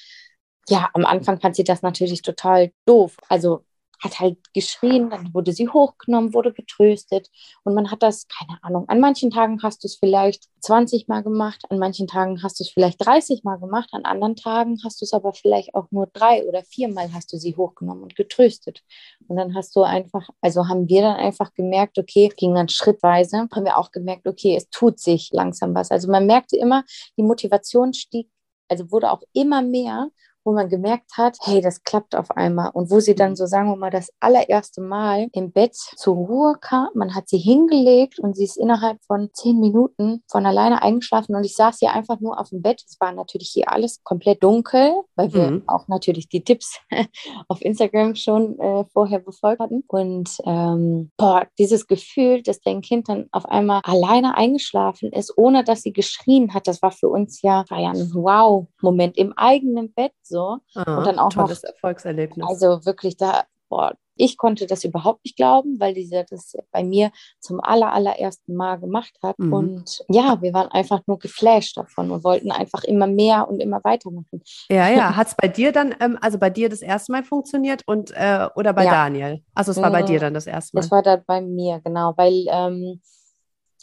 ja, 0.70 0.90
am 0.94 1.06
Anfang 1.06 1.40
fand 1.40 1.56
sie 1.56 1.64
das 1.64 1.82
natürlich 1.82 2.22
total 2.22 2.72
doof. 2.86 3.18
Also 3.28 3.66
hat 4.04 4.20
halt 4.20 4.38
geschrien, 4.54 5.10
dann 5.10 5.34
wurde 5.34 5.54
sie 5.54 5.70
hochgenommen, 5.70 6.34
wurde 6.34 6.54
getröstet 6.54 7.30
und 7.64 7.74
man 7.74 7.92
hat 7.92 8.04
das, 8.04 8.28
keine 8.28 8.58
Ahnung, 8.64 8.88
an 8.88 9.00
manchen 9.00 9.32
Tagen 9.32 9.62
hast 9.64 9.84
du 9.84 9.88
es 9.88 9.96
vielleicht 9.96 10.48
20 10.60 11.08
Mal 11.08 11.22
gemacht, 11.22 11.64
an 11.70 11.78
manchen 11.78 12.08
Tagen 12.08 12.42
hast 12.42 12.60
du 12.60 12.64
es 12.64 12.70
vielleicht 12.70 13.06
30 13.06 13.44
Mal 13.44 13.58
gemacht, 13.58 13.90
an 13.92 14.06
anderen 14.06 14.36
Tagen 14.36 14.80
hast 14.84 15.02
du 15.02 15.06
es 15.06 15.14
aber 15.14 15.34
vielleicht 15.34 15.76
auch 15.76 15.92
nur 15.92 16.08
drei 16.08 16.44
oder 16.48 16.64
viermal 16.64 17.14
hast 17.14 17.32
du 17.32 17.38
sie 17.38 17.56
hochgenommen 17.56 18.04
und 18.04 18.16
getröstet. 18.16 18.82
Und 19.28 19.38
dann 19.38 19.56
hast 19.56 19.76
du 19.76 19.84
einfach, 19.84 20.28
also 20.42 20.68
haben 20.68 20.90
wir 20.90 21.02
dann 21.02 21.18
einfach 21.18 21.54
gemerkt, 21.54 22.00
okay, 22.00 22.32
ging 22.36 22.56
dann 22.56 22.70
schrittweise, 22.70 23.48
haben 23.54 23.66
wir 23.66 23.78
auch 23.78 23.92
gemerkt, 23.92 24.28
okay, 24.28 24.56
es 24.56 24.70
tut 24.70 25.00
sich 25.00 25.30
langsam 25.32 25.76
was. 25.76 25.92
Also 25.92 26.10
man 26.10 26.26
merkte 26.26 26.58
immer, 26.58 26.84
die 27.18 27.24
Motivation 27.24 27.94
stieg, 27.94 28.30
also 28.68 28.92
wurde 28.92 29.12
auch 29.12 29.22
immer 29.34 29.62
mehr 29.62 30.10
wo 30.46 30.54
man 30.54 30.70
gemerkt 30.70 31.18
hat, 31.18 31.38
hey, 31.42 31.60
das 31.60 31.84
klappt 31.84 32.16
auf 32.16 32.32
einmal. 32.32 32.70
Und 32.72 32.92
wo 32.92 33.00
sie 33.00 33.16
dann 33.16 33.32
mhm. 33.32 33.36
so, 33.36 33.48
sagen 33.48 33.70
wir 33.70 33.76
mal, 33.76 33.90
das 33.90 34.12
allererste 34.20 34.80
Mal 34.80 35.28
im 35.34 35.52
Bett 35.52 35.76
zur 35.76 36.16
Ruhe 36.16 36.56
kam, 36.62 36.90
man 36.94 37.16
hat 37.16 37.28
sie 37.28 37.40
hingelegt 37.40 38.20
und 38.20 38.36
sie 38.36 38.46
ist 38.46 38.58
innerhalb 38.58 39.04
von 39.06 39.30
zehn 39.34 39.60
Minuten 39.60 40.24
von 40.30 40.46
alleine 40.46 40.84
eingeschlafen 40.84 41.36
und 41.36 41.44
ich 41.44 41.56
saß 41.56 41.80
hier 41.80 41.94
einfach 41.94 42.20
nur 42.20 42.40
auf 42.40 42.50
dem 42.50 42.62
Bett. 42.62 42.84
Es 42.88 42.98
war 43.00 43.12
natürlich 43.12 43.50
hier 43.50 43.72
alles 43.72 44.04
komplett 44.04 44.44
dunkel, 44.44 44.94
weil 45.16 45.34
wir 45.34 45.52
mhm. 45.52 45.64
auch 45.66 45.88
natürlich 45.88 46.30
die 46.30 46.44
Tipps 46.44 46.80
auf 47.48 47.62
Instagram 47.62 48.16
schon 48.16 48.60
äh, 48.60 48.86
vorher 48.94 49.20
befolgt 49.20 49.60
hatten. 49.60 49.84
Und 49.88 50.30
ähm, 50.46 51.12
boah, 51.18 51.48
dieses 51.58 51.88
Gefühl, 51.88 52.44
dass 52.44 52.62
dein 52.62 52.82
Kind 52.82 53.10
dann 53.10 53.28
auf 53.32 53.46
einmal 53.46 53.82
alleine 53.84 54.38
eingeschlafen 54.38 55.12
ist, 55.12 55.36
ohne 55.38 55.64
dass 55.64 55.82
sie 55.82 55.92
geschrien 55.92 56.54
hat, 56.54 56.68
das 56.68 56.84
war 56.84 56.92
für 56.92 57.10
uns 57.10 57.42
ja, 57.42 57.66
war 57.70 57.80
ja 57.80 57.90
ein 57.90 58.14
Wow-Moment 58.14 59.18
im 59.18 59.34
eigenen 59.34 59.92
Bett. 59.92 60.12
So 60.22 60.35
so. 60.36 60.58
Ah, 60.76 60.98
und 60.98 61.08
dann 61.08 61.20
auch 61.20 61.30
tolles 61.30 61.64
noch, 61.64 61.70
Erfolgserlebnis. 61.70 62.46
Also 62.48 62.86
wirklich 62.86 63.16
da, 63.16 63.44
boah, 63.70 63.96
ich 64.18 64.38
konnte 64.38 64.66
das 64.66 64.84
überhaupt 64.84 65.24
nicht 65.26 65.36
glauben, 65.36 65.80
weil 65.80 65.94
dieser 65.94 66.24
das 66.24 66.56
bei 66.72 66.84
mir 66.84 67.12
zum 67.40 67.60
aller, 67.60 67.92
allerersten 67.94 68.56
Mal 68.56 68.80
gemacht 68.80 69.14
hat. 69.22 69.38
Mhm. 69.40 69.54
Und 69.54 70.06
ja, 70.10 70.42
wir 70.42 70.54
waren 70.54 70.70
einfach 70.70 71.02
nur 71.06 71.20
geflasht 71.20 71.78
davon 71.78 72.12
und 72.12 72.24
wollten 72.24 72.52
einfach 72.52 72.84
immer 72.84 73.08
mehr 73.08 73.48
und 73.48 73.60
immer 73.60 73.84
weitermachen. 73.84 74.42
Ja, 74.70 74.88
ja. 74.90 75.16
Hat 75.16 75.28
es 75.28 75.36
bei 75.36 75.48
dir 75.48 75.72
dann, 75.72 75.96
ähm, 76.00 76.18
also 76.22 76.38
bei 76.38 76.50
dir 76.50 76.70
das 76.70 76.82
erste 76.82 77.12
Mal 77.12 77.24
funktioniert 77.24 77.84
und 77.86 78.12
äh, 78.12 78.48
oder 78.56 78.74
bei 78.74 78.86
ja. 78.86 78.92
Daniel? 78.92 79.44
Also 79.54 79.72
es 79.72 79.82
war 79.82 79.92
bei 79.92 80.04
dir 80.04 80.20
dann 80.20 80.34
das 80.34 80.48
erste 80.48 80.76
Mal. 80.76 80.82
Es 80.82 80.92
war 80.92 81.04
dann 81.04 81.24
bei 81.26 81.42
mir, 81.42 81.82
genau, 81.84 82.14
weil 82.16 82.46
ähm, 82.50 83.02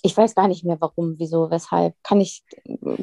ich 0.05 0.17
weiß 0.17 0.35
gar 0.35 0.49
nicht 0.49 0.65
mehr 0.65 0.77
warum, 0.81 1.15
wieso, 1.19 1.51
weshalb. 1.51 1.95
Kann 2.03 2.21
ich, 2.21 2.45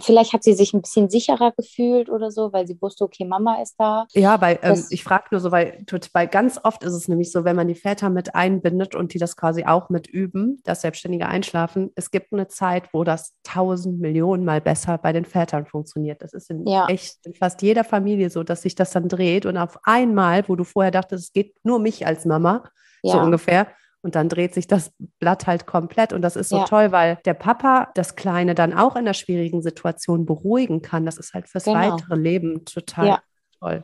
vielleicht 0.01 0.33
hat 0.33 0.43
sie 0.43 0.53
sich 0.53 0.73
ein 0.73 0.81
bisschen 0.81 1.09
sicherer 1.09 1.53
gefühlt 1.55 2.09
oder 2.09 2.29
so, 2.29 2.51
weil 2.51 2.67
sie 2.67 2.79
wusste, 2.81 3.05
okay, 3.05 3.23
Mama 3.23 3.61
ist 3.61 3.75
da. 3.77 4.05
Ja, 4.11 4.41
weil 4.41 4.59
ähm, 4.61 4.83
ich 4.89 5.03
frage 5.05 5.27
nur 5.31 5.39
so, 5.39 5.51
weil, 5.51 5.85
weil 6.13 6.27
ganz 6.27 6.59
oft 6.61 6.83
ist 6.83 6.93
es 6.93 7.07
nämlich 7.07 7.31
so, 7.31 7.45
wenn 7.45 7.55
man 7.55 7.69
die 7.69 7.75
Väter 7.75 8.09
mit 8.09 8.35
einbindet 8.35 8.95
und 8.95 9.13
die 9.13 9.17
das 9.17 9.37
quasi 9.37 9.63
auch 9.63 9.89
mit 9.89 10.07
üben, 10.07 10.61
das 10.65 10.81
selbstständige 10.81 11.27
Einschlafen, 11.27 11.91
es 11.95 12.11
gibt 12.11 12.33
eine 12.33 12.49
Zeit, 12.49 12.93
wo 12.93 13.05
das 13.05 13.33
tausend 13.43 14.01
Millionen 14.01 14.43
Mal 14.43 14.59
besser 14.59 14.97
bei 14.97 15.13
den 15.13 15.23
Vätern 15.23 15.65
funktioniert. 15.65 16.21
Das 16.21 16.33
ist 16.33 16.49
in 16.49 16.67
ja. 16.67 16.87
echt 16.87 17.25
in 17.25 17.33
fast 17.33 17.61
jeder 17.61 17.85
Familie 17.85 18.29
so, 18.29 18.43
dass 18.43 18.63
sich 18.63 18.75
das 18.75 18.91
dann 18.91 19.07
dreht 19.07 19.45
und 19.45 19.55
auf 19.57 19.79
einmal, 19.83 20.47
wo 20.49 20.57
du 20.57 20.65
vorher 20.65 20.91
dachtest, 20.91 21.27
es 21.27 21.33
geht 21.33 21.55
nur 21.63 21.79
mich 21.79 22.05
als 22.05 22.25
Mama, 22.25 22.69
ja. 23.03 23.13
so 23.13 23.19
ungefähr, 23.19 23.67
und 24.01 24.15
dann 24.15 24.29
dreht 24.29 24.53
sich 24.53 24.67
das 24.67 24.93
Blatt 25.19 25.45
halt 25.45 25.65
komplett. 25.65 26.13
Und 26.13 26.21
das 26.21 26.35
ist 26.35 26.49
so 26.49 26.57
ja. 26.57 26.65
toll, 26.65 26.91
weil 26.91 27.19
der 27.25 27.33
Papa 27.33 27.91
das 27.95 28.15
Kleine 28.15 28.55
dann 28.55 28.73
auch 28.73 28.95
in 28.95 29.05
der 29.05 29.13
schwierigen 29.13 29.61
Situation 29.61 30.25
beruhigen 30.25 30.81
kann. 30.81 31.05
Das 31.05 31.17
ist 31.17 31.33
halt 31.33 31.49
fürs 31.49 31.65
genau. 31.65 31.79
weitere 31.79 32.15
Leben 32.15 32.63
total 32.65 33.07
ja. 33.07 33.21
toll. 33.59 33.83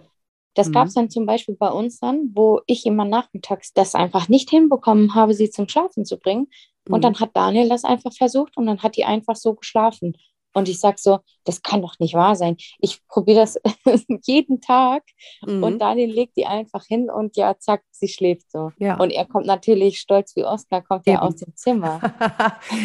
Das 0.54 0.70
mhm. 0.70 0.72
gab 0.72 0.88
es 0.88 0.94
dann 0.94 1.10
zum 1.10 1.26
Beispiel 1.26 1.56
bei 1.56 1.70
uns 1.70 2.00
dann, 2.00 2.32
wo 2.34 2.62
ich 2.66 2.86
immer 2.86 3.04
nachmittags 3.04 3.74
das 3.74 3.94
einfach 3.94 4.30
nicht 4.30 4.50
hinbekommen 4.50 5.14
habe, 5.16 5.34
sie 5.34 5.50
zum 5.50 5.68
Schlafen 5.68 6.06
zu 6.06 6.18
bringen. 6.18 6.48
Und 6.88 7.00
mhm. 7.00 7.02
dann 7.02 7.20
hat 7.20 7.32
Daniel 7.34 7.68
das 7.68 7.84
einfach 7.84 8.14
versucht 8.14 8.56
und 8.56 8.66
dann 8.68 8.82
hat 8.82 8.96
die 8.96 9.06
einfach 9.06 9.36
so 9.36 9.54
geschlafen. 9.54 10.16
Und 10.56 10.70
ich 10.70 10.80
sage 10.80 10.96
so, 10.98 11.20
das 11.44 11.62
kann 11.62 11.82
doch 11.82 12.00
nicht 12.00 12.14
wahr 12.14 12.36
sein. 12.36 12.56
Ich 12.80 13.06
probiere 13.08 13.42
das 13.42 13.60
jeden 14.24 14.62
Tag 14.62 15.04
mhm. 15.46 15.64
und 15.64 15.80
Daniel 15.80 16.12
legt 16.12 16.38
die 16.38 16.46
einfach 16.46 16.86
hin 16.86 17.10
und 17.10 17.36
ja, 17.36 17.60
zack, 17.60 17.84
sie 17.92 18.08
schläft 18.08 18.50
so. 18.52 18.72
Ja. 18.80 18.98
Und 18.98 19.12
er 19.12 19.26
kommt 19.26 19.46
natürlich 19.46 20.00
stolz 20.00 20.36
wie 20.38 20.46
Oscar, 20.46 20.82
kommt 20.82 21.08
er 21.08 21.24
aus 21.24 21.36
dem 21.36 21.54
Zimmer. 21.56 22.00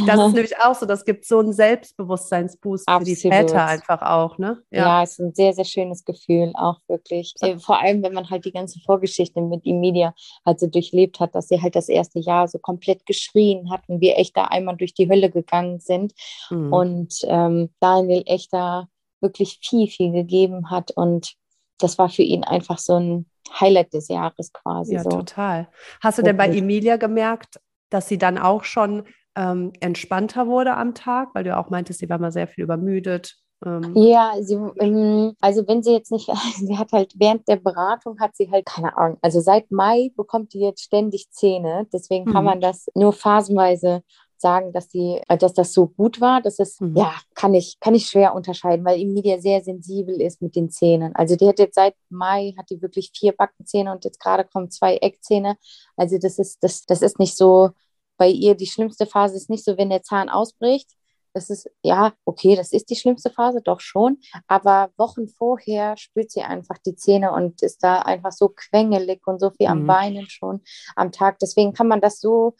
das 0.06 0.20
ist 0.20 0.35
nämlich 0.35 0.59
auch 0.59 0.74
so, 0.74 0.85
das 0.85 1.04
gibt 1.04 1.24
so 1.24 1.38
einen 1.38 1.52
Selbstbewusstseinsboost 1.52 2.88
Absolut. 2.88 3.18
für 3.18 3.28
die 3.28 3.35
Väter 3.35 3.66
einfach 3.66 4.02
auch. 4.02 4.37
Ne? 4.37 4.62
Ja. 4.70 4.78
ja, 4.78 5.02
es 5.04 5.12
ist 5.12 5.20
ein 5.20 5.35
sehr, 5.35 5.52
sehr 5.52 5.64
schönes 5.64 6.04
Gefühl, 6.04 6.52
auch 6.54 6.78
wirklich. 6.88 7.35
Äh, 7.40 7.59
vor 7.59 7.80
allem, 7.80 8.02
wenn 8.02 8.14
man 8.14 8.30
halt 8.30 8.44
die 8.44 8.52
ganze 8.52 8.80
Vorgeschichte 8.80 9.40
mit 9.40 9.64
Emilia 9.64 10.12
halt 10.44 10.59
so 10.59 10.66
durchlebt 10.66 11.20
hat, 11.20 11.37
dass 11.37 11.48
sie 11.48 11.62
halt 11.62 11.76
das 11.76 11.88
erste 11.88 12.18
Jahr 12.18 12.48
so 12.48 12.59
komplett 12.59 13.06
geschrien 13.06 13.70
hat 13.70 13.83
und 13.88 14.00
wir 14.00 14.18
echt 14.18 14.37
da 14.37 14.46
einmal 14.46 14.76
durch 14.76 14.94
die 14.94 15.09
Hölle 15.09 15.30
gegangen 15.30 15.78
sind. 15.78 16.12
Mhm. 16.50 16.72
Und 16.72 17.14
ähm, 17.24 17.59
Daniel 17.80 18.22
echt 18.26 18.52
da 18.52 18.88
wirklich 19.20 19.58
viel, 19.62 19.88
viel 19.88 20.12
gegeben 20.12 20.70
hat. 20.70 20.90
Und 20.92 21.34
das 21.78 21.98
war 21.98 22.08
für 22.08 22.22
ihn 22.22 22.44
einfach 22.44 22.78
so 22.78 22.98
ein 22.98 23.26
Highlight 23.58 23.92
des 23.92 24.08
Jahres 24.08 24.52
quasi. 24.52 24.94
Ja, 24.94 25.02
so. 25.02 25.10
total. 25.10 25.68
Hast 26.00 26.18
du 26.18 26.22
denn 26.22 26.36
bei 26.36 26.48
Emilia 26.48 26.96
gemerkt, 26.96 27.60
dass 27.90 28.08
sie 28.08 28.18
dann 28.18 28.38
auch 28.38 28.64
schon 28.64 29.04
ähm, 29.36 29.72
entspannter 29.80 30.46
wurde 30.46 30.76
am 30.76 30.94
Tag? 30.94 31.34
Weil 31.34 31.44
du 31.44 31.56
auch 31.56 31.70
meintest, 31.70 32.00
sie 32.00 32.08
war 32.08 32.18
mal 32.18 32.32
sehr 32.32 32.48
viel 32.48 32.64
übermüdet. 32.64 33.36
Ähm. 33.64 33.92
Ja, 33.94 34.34
sie, 34.40 34.54
ähm, 34.54 35.34
also 35.40 35.66
wenn 35.66 35.82
sie 35.82 35.92
jetzt 35.92 36.12
nicht, 36.12 36.30
sie 36.56 36.78
hat 36.78 36.92
halt 36.92 37.14
während 37.16 37.48
der 37.48 37.56
Beratung 37.56 38.18
hat 38.20 38.36
sie 38.36 38.50
halt 38.50 38.66
keine 38.66 38.96
Ahnung. 38.96 39.18
Also 39.22 39.40
seit 39.40 39.70
Mai 39.70 40.12
bekommt 40.16 40.54
die 40.54 40.60
jetzt 40.60 40.82
ständig 40.82 41.30
Zähne. 41.30 41.86
Deswegen 41.92 42.26
kann 42.26 42.42
mhm. 42.42 42.50
man 42.50 42.60
das 42.60 42.86
nur 42.94 43.12
phasenweise 43.12 44.02
sagen, 44.40 44.72
dass 44.72 44.88
die, 44.88 45.20
äh, 45.29 45.37
dass 45.37 45.55
das 45.55 45.72
so 45.72 45.87
gut 45.87 46.20
war. 46.20 46.40
Das 46.40 46.59
ist, 46.59 46.81
mhm. 46.81 46.96
ja, 46.96 47.14
kann 47.35 47.55
ich, 47.55 47.79
kann 47.81 47.94
ich 47.94 48.07
schwer 48.07 48.35
unterscheiden, 48.35 48.85
weil 48.85 49.00
Emilia 49.00 49.38
sehr 49.40 49.62
sensibel 49.62 50.20
ist 50.20 50.42
mit 50.42 50.57
den 50.57 50.70
Zähnen. 50.70 51.14
Also 51.14 51.37
die 51.37 51.48
hat 51.48 51.59
jetzt 51.59 51.74
seit 51.74 51.94
Mai 52.09 52.55
hat 52.59 52.70
die 52.70 52.83
wirklich 52.83 53.12
vier 53.14 53.33
Backenzähne 53.33 53.92
und 53.92 54.05
jetzt 54.05 54.20
gerade 54.20 54.44
kommen 54.44 54.70
zwei 54.70 54.96
Eckzähne. 54.96 55.57
Also 55.96 56.18
das 56.18 56.38
ist, 56.38 56.62
das, 56.62 56.85
das 56.87 57.03
ist 57.03 57.18
nicht 57.18 57.37
so, 57.37 57.70
bei 58.16 58.29
ihr 58.29 58.55
die 58.55 58.66
schlimmste 58.66 59.07
Phase 59.07 59.37
ist 59.37 59.50
nicht 59.50 59.64
so, 59.64 59.79
wenn 59.79 59.90
der 59.90 60.03
Zahn 60.03 60.29
ausbricht. 60.29 60.90
Das 61.33 61.48
ist, 61.48 61.70
ja, 61.83 62.12
okay, 62.24 62.57
das 62.57 62.72
ist 62.72 62.90
die 62.90 62.96
schlimmste 62.96 63.31
Phase, 63.31 63.61
doch 63.62 63.81
schon. 63.81 64.18
Aber 64.48 64.90
Wochen 64.96 65.29
vorher 65.29 65.96
spürt 65.96 66.31
sie 66.31 66.42
einfach 66.42 66.79
die 66.79 66.96
Zähne 66.96 67.33
und 67.33 67.62
ist 67.62 67.83
da 67.85 68.03
einfach 68.03 68.33
so 68.33 68.48
quengelig 68.48 69.26
und 69.26 69.38
so 69.40 69.50
viel 69.50 69.68
mhm. 69.68 69.72
am 69.72 69.87
Beinen 69.87 70.29
schon 70.29 70.62
am 70.96 71.12
Tag. 71.12 71.38
Deswegen 71.38 71.72
kann 71.72 71.88
man 71.88 72.00
das 72.00 72.20
so 72.20 72.57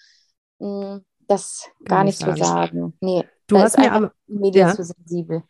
mh, 0.61 0.97
mm, 0.97 1.05
das 1.31 1.71
gar, 1.85 1.99
gar 1.99 2.05
nicht 2.05 2.19
sagen. 2.19 2.37
so 2.37 2.45
sagen. 2.45 2.93
Nee, 3.01 3.25
du 3.47 3.59
hast 3.59 3.79
mir 3.79 4.13
Medien 4.27 4.69
ja. 4.69 4.75
zu 4.75 4.85
sensibel. 4.85 5.43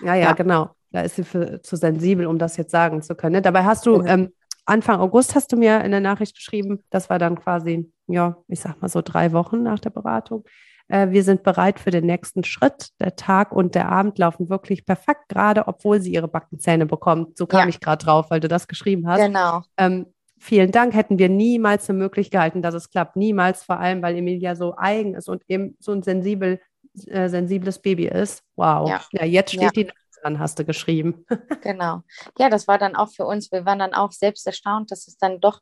Ja, 0.00 0.14
ja, 0.14 0.24
ja, 0.24 0.32
genau. 0.32 0.70
Da 0.90 1.00
ist 1.00 1.16
sie 1.16 1.24
für, 1.24 1.60
zu 1.62 1.76
sensibel, 1.76 2.26
um 2.26 2.38
das 2.38 2.56
jetzt 2.56 2.70
sagen 2.70 3.02
zu 3.02 3.14
können. 3.14 3.34
Ne? 3.34 3.42
Dabei 3.42 3.64
hast 3.64 3.86
du 3.86 4.02
ähm, 4.02 4.32
Anfang 4.66 5.00
August 5.00 5.34
hast 5.34 5.52
du 5.52 5.56
mir 5.56 5.82
in 5.82 5.90
der 5.90 6.00
Nachricht 6.00 6.36
geschrieben, 6.36 6.82
das 6.90 7.10
war 7.10 7.18
dann 7.18 7.38
quasi, 7.38 7.90
ja, 8.06 8.36
ich 8.48 8.60
sag 8.60 8.80
mal 8.80 8.88
so 8.88 9.02
drei 9.02 9.32
Wochen 9.32 9.62
nach 9.62 9.78
der 9.78 9.90
Beratung. 9.90 10.44
Äh, 10.88 11.10
wir 11.10 11.22
sind 11.22 11.42
bereit 11.42 11.78
für 11.78 11.90
den 11.90 12.06
nächsten 12.06 12.44
Schritt. 12.44 12.88
Der 13.00 13.16
Tag 13.16 13.52
und 13.52 13.74
der 13.74 13.90
Abend 13.90 14.18
laufen 14.18 14.48
wirklich 14.48 14.86
perfekt, 14.86 15.28
gerade 15.28 15.66
obwohl 15.68 16.00
sie 16.00 16.12
ihre 16.12 16.28
Backenzähne 16.28 16.86
bekommt. 16.86 17.36
So 17.38 17.46
kam 17.46 17.62
ja. 17.62 17.68
ich 17.68 17.80
gerade 17.80 18.04
drauf, 18.04 18.30
weil 18.30 18.40
du 18.40 18.48
das 18.48 18.68
geschrieben 18.68 19.08
hast. 19.08 19.20
Genau. 19.20 19.62
Ähm, 19.76 20.06
vielen 20.44 20.70
Dank, 20.70 20.94
hätten 20.94 21.18
wir 21.18 21.28
niemals 21.28 21.86
für 21.86 21.92
möglich 21.92 22.30
gehalten, 22.30 22.62
dass 22.62 22.74
es 22.74 22.90
klappt. 22.90 23.16
Niemals, 23.16 23.64
vor 23.64 23.78
allem, 23.80 24.02
weil 24.02 24.16
Emilia 24.16 24.54
so 24.54 24.74
eigen 24.76 25.14
ist 25.14 25.28
und 25.28 25.42
eben 25.48 25.76
so 25.80 25.92
ein 25.92 26.02
sensibel, 26.02 26.60
äh, 27.06 27.28
sensibles 27.28 27.80
Baby 27.80 28.06
ist. 28.06 28.42
Wow. 28.56 28.88
Ja, 28.88 29.02
ja 29.12 29.24
jetzt 29.24 29.50
steht 29.50 29.62
ja. 29.62 29.70
die 29.70 29.90
dran, 30.20 30.38
hast 30.38 30.58
du 30.58 30.64
geschrieben. 30.64 31.24
genau. 31.62 32.02
Ja, 32.38 32.50
das 32.50 32.68
war 32.68 32.78
dann 32.78 32.94
auch 32.94 33.10
für 33.10 33.26
uns, 33.26 33.50
wir 33.52 33.64
waren 33.64 33.78
dann 33.78 33.94
auch 33.94 34.12
selbst 34.12 34.46
erstaunt, 34.46 34.90
dass 34.90 35.08
es 35.08 35.16
dann 35.16 35.40
doch 35.40 35.60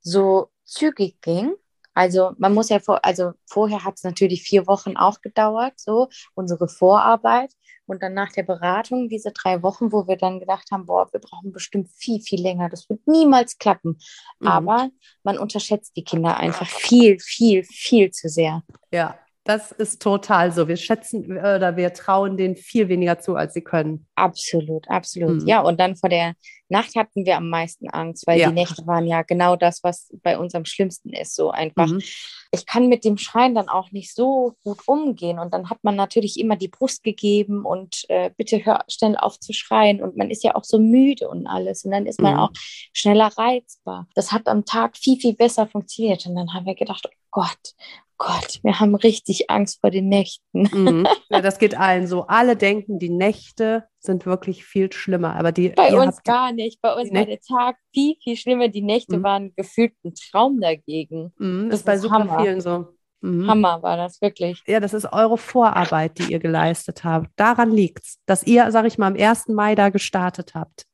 so 0.00 0.50
zügig 0.64 1.20
ging. 1.20 1.54
Also 1.94 2.32
man 2.38 2.52
muss 2.52 2.68
ja 2.68 2.78
vor, 2.78 3.04
also 3.04 3.32
vorher 3.46 3.84
hat 3.84 3.94
es 3.96 4.04
natürlich 4.04 4.42
vier 4.42 4.66
Wochen 4.66 4.96
auch 4.96 5.20
gedauert, 5.20 5.74
so 5.76 6.08
unsere 6.34 6.68
Vorarbeit. 6.68 7.52
Und 7.86 8.02
dann 8.02 8.14
nach 8.14 8.32
der 8.32 8.42
Beratung, 8.42 9.08
diese 9.08 9.32
drei 9.32 9.62
Wochen, 9.62 9.92
wo 9.92 10.06
wir 10.06 10.16
dann 10.16 10.40
gedacht 10.40 10.70
haben, 10.72 10.86
boah, 10.86 11.08
wir 11.12 11.20
brauchen 11.20 11.52
bestimmt 11.52 11.88
viel, 11.88 12.20
viel 12.20 12.42
länger. 12.42 12.68
Das 12.68 12.88
wird 12.90 13.06
niemals 13.06 13.58
klappen. 13.58 13.98
Mhm. 14.40 14.48
Aber 14.48 14.90
man 15.22 15.38
unterschätzt 15.38 15.96
die 15.96 16.04
Kinder 16.04 16.36
einfach 16.36 16.66
viel, 16.66 17.18
viel, 17.20 17.64
viel 17.64 18.10
zu 18.10 18.28
sehr. 18.28 18.62
Ja, 18.92 19.18
Das 19.46 19.70
ist 19.70 20.02
total 20.02 20.50
so. 20.50 20.66
Wir 20.66 20.76
schätzen 20.76 21.38
oder 21.38 21.76
wir 21.76 21.92
trauen 21.92 22.36
denen 22.36 22.56
viel 22.56 22.88
weniger 22.88 23.20
zu, 23.20 23.36
als 23.36 23.54
sie 23.54 23.62
können. 23.62 24.06
Absolut, 24.16 24.88
absolut. 24.90 25.42
Mhm. 25.42 25.46
Ja, 25.46 25.60
und 25.60 25.78
dann 25.78 25.94
vor 25.94 26.08
der 26.08 26.34
Nacht 26.68 26.96
hatten 26.96 27.24
wir 27.24 27.36
am 27.36 27.48
meisten 27.48 27.88
Angst, 27.88 28.26
weil 28.26 28.40
ja. 28.40 28.48
die 28.48 28.54
Nächte 28.54 28.84
waren 28.88 29.06
ja 29.06 29.22
genau 29.22 29.54
das, 29.54 29.84
was 29.84 30.12
bei 30.22 30.36
uns 30.36 30.54
am 30.56 30.64
schlimmsten 30.64 31.10
ist. 31.10 31.36
So 31.36 31.50
einfach. 31.50 31.86
Mhm. 31.86 32.02
Ich 32.50 32.66
kann 32.66 32.88
mit 32.88 33.04
dem 33.04 33.18
Schreien 33.18 33.54
dann 33.54 33.68
auch 33.68 33.92
nicht 33.92 34.12
so 34.12 34.56
gut 34.64 34.80
umgehen. 34.86 35.38
Und 35.38 35.54
dann 35.54 35.70
hat 35.70 35.78
man 35.82 35.94
natürlich 35.94 36.40
immer 36.40 36.56
die 36.56 36.68
Brust 36.68 37.04
gegeben 37.04 37.64
und 37.64 38.04
äh, 38.08 38.30
bitte 38.36 38.64
hör 38.64 38.84
schnell 38.88 39.16
auf 39.16 39.38
zu 39.38 39.52
schreien. 39.52 40.02
Und 40.02 40.16
man 40.16 40.30
ist 40.30 40.42
ja 40.42 40.56
auch 40.56 40.64
so 40.64 40.80
müde 40.80 41.28
und 41.28 41.46
alles. 41.46 41.84
Und 41.84 41.92
dann 41.92 42.06
ist 42.06 42.20
man 42.20 42.34
mhm. 42.34 42.40
auch 42.40 42.50
schneller 42.92 43.30
reizbar. 43.36 44.08
Das 44.16 44.32
hat 44.32 44.48
am 44.48 44.64
Tag 44.64 44.96
viel, 44.96 45.20
viel 45.20 45.34
besser 45.34 45.68
funktioniert. 45.68 46.26
Und 46.26 46.34
dann 46.34 46.52
haben 46.52 46.66
wir 46.66 46.74
gedacht, 46.74 47.06
oh 47.06 47.16
Gott, 47.30 47.74
Gott, 48.18 48.60
wir 48.62 48.80
haben 48.80 48.94
richtig 48.94 49.50
Angst 49.50 49.80
vor 49.80 49.90
den 49.90 50.08
Nächten. 50.08 50.68
Mhm. 50.72 51.06
Ja, 51.28 51.40
das 51.42 51.58
geht 51.58 51.76
allen 51.76 52.06
so. 52.06 52.26
Alle 52.28 52.56
denken, 52.56 52.98
die 52.98 53.10
Nächte 53.10 53.84
sind 53.98 54.26
wirklich 54.26 54.64
viel 54.64 54.92
schlimmer. 54.92 55.34
Aber 55.34 55.50
die, 55.50 55.70
bei 55.70 55.94
uns 55.94 56.22
gar 56.22 56.52
nicht. 56.52 56.80
Bei 56.80 56.94
uns 56.94 57.12
war 57.12 57.26
der 57.26 57.40
Tag 57.40 57.76
viel, 57.92 58.14
viel 58.22 58.36
schlimmer. 58.36 58.68
Die 58.68 58.82
Nächte 58.82 59.18
mhm. 59.18 59.22
waren 59.24 59.54
gefühlt 59.56 59.92
ein 60.04 60.14
Traum 60.14 60.60
dagegen. 60.60 61.34
Mhm, 61.38 61.68
das, 61.68 61.80
ist 61.80 61.86
bei 61.86 61.98
super 61.98 62.14
Hammer. 62.20 62.42
vielen 62.42 62.60
so. 62.60 62.86
Mhm. 63.22 63.48
Hammer 63.48 63.82
war 63.82 63.96
das 63.96 64.22
wirklich. 64.22 64.62
Ja, 64.66 64.78
das 64.78 64.94
ist 64.94 65.12
eure 65.12 65.36
Vorarbeit, 65.36 66.18
die 66.18 66.32
ihr 66.32 66.38
geleistet 66.38 67.02
habt. 67.02 67.28
Daran 67.36 67.70
liegt 67.72 68.04
es, 68.04 68.18
dass 68.26 68.44
ihr, 68.44 68.70
sag 68.70 68.86
ich 68.86 68.98
mal, 68.98 69.08
am 69.08 69.16
1. 69.16 69.48
Mai 69.48 69.74
da 69.74 69.88
gestartet 69.88 70.54
habt. 70.54 70.86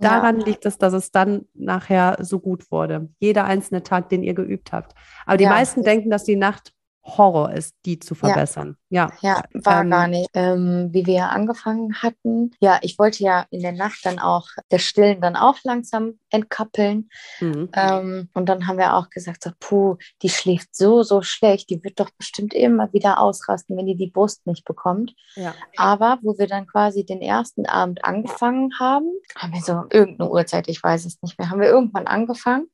Daran 0.00 0.40
ja. 0.40 0.46
liegt 0.46 0.64
es, 0.64 0.78
dass 0.78 0.92
es 0.92 1.10
dann 1.10 1.46
nachher 1.54 2.18
so 2.20 2.38
gut 2.38 2.70
wurde. 2.70 3.08
Jeder 3.18 3.44
einzelne 3.44 3.82
Tag, 3.82 4.08
den 4.08 4.22
ihr 4.22 4.34
geübt 4.34 4.72
habt. 4.72 4.94
Aber 5.26 5.36
die 5.36 5.44
ja. 5.44 5.50
meisten 5.50 5.82
denken, 5.82 6.08
dass 6.08 6.24
die 6.24 6.36
Nacht 6.36 6.72
Horror 7.16 7.52
ist, 7.52 7.74
die 7.86 7.98
zu 7.98 8.14
verbessern. 8.14 8.76
Ja, 8.90 9.10
ja, 9.20 9.42
ja 9.52 9.64
war 9.64 9.82
ähm, 9.82 9.90
gar 9.90 10.08
nicht. 10.08 10.28
Ähm, 10.34 10.88
wie 10.92 11.06
wir 11.06 11.30
angefangen 11.30 12.02
hatten, 12.02 12.52
ja, 12.60 12.78
ich 12.82 12.98
wollte 12.98 13.22
ja 13.22 13.46
in 13.50 13.62
der 13.62 13.72
Nacht 13.72 14.00
dann 14.04 14.18
auch 14.18 14.46
das 14.68 14.82
Stillen 14.82 15.20
dann 15.20 15.36
auch 15.36 15.56
langsam 15.64 16.18
entkoppeln. 16.30 17.08
Mhm. 17.40 17.70
Ähm, 17.74 18.28
und 18.34 18.48
dann 18.48 18.66
haben 18.66 18.78
wir 18.78 18.94
auch 18.94 19.08
gesagt, 19.10 19.44
so, 19.44 19.50
puh, 19.58 19.96
die 20.22 20.28
schläft 20.28 20.74
so, 20.74 21.02
so 21.02 21.22
schlecht, 21.22 21.70
die 21.70 21.82
wird 21.82 22.00
doch 22.00 22.10
bestimmt 22.18 22.54
immer 22.54 22.92
wieder 22.92 23.20
ausrasten, 23.20 23.76
wenn 23.76 23.86
die 23.86 23.96
die 23.96 24.10
Brust 24.10 24.46
nicht 24.46 24.64
bekommt. 24.64 25.14
Ja. 25.34 25.54
Aber 25.76 26.18
wo 26.22 26.38
wir 26.38 26.46
dann 26.46 26.66
quasi 26.66 27.04
den 27.04 27.22
ersten 27.22 27.66
Abend 27.66 28.04
angefangen 28.04 28.70
haben, 28.78 29.08
haben 29.36 29.52
wir 29.52 29.62
so 29.62 29.84
irgendeine 29.90 30.30
Uhrzeit, 30.30 30.68
ich 30.68 30.82
weiß 30.82 31.04
es 31.06 31.20
nicht 31.22 31.38
mehr, 31.38 31.50
haben 31.50 31.60
wir 31.60 31.68
irgendwann 31.68 32.06
angefangen. 32.06 32.66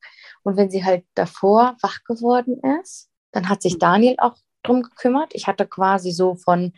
Und 0.43 0.57
wenn 0.57 0.69
sie 0.69 0.85
halt 0.85 1.05
davor 1.15 1.75
wach 1.81 2.03
geworden 2.03 2.61
ist, 2.81 3.09
dann 3.35 3.49
hat 3.49 3.61
sich 3.61 3.75
mhm. 3.75 3.79
Daniel 3.79 4.15
auch 4.19 4.35
drum 4.63 4.81
gekümmert. 4.81 5.31
Ich 5.33 5.47
hatte 5.47 5.67
quasi 5.67 6.11
so 6.11 6.35
von 6.35 6.73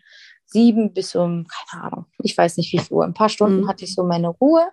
sieben 0.46 0.94
bis 0.94 1.16
um, 1.16 1.46
keine 1.48 1.84
Ahnung, 1.84 2.06
ich 2.24 2.38
weiß 2.38 2.58
nicht 2.58 2.72
wie 2.74 2.80
viel 2.80 2.96
Uhr, 2.96 3.06
ein 3.06 3.14
paar 3.14 3.30
Stunden 3.30 3.62
mhm. 3.62 3.68
hatte 3.68 3.84
ich 3.84 3.94
so 3.94 4.04
meine 4.04 4.30
Ruhe, 4.30 4.70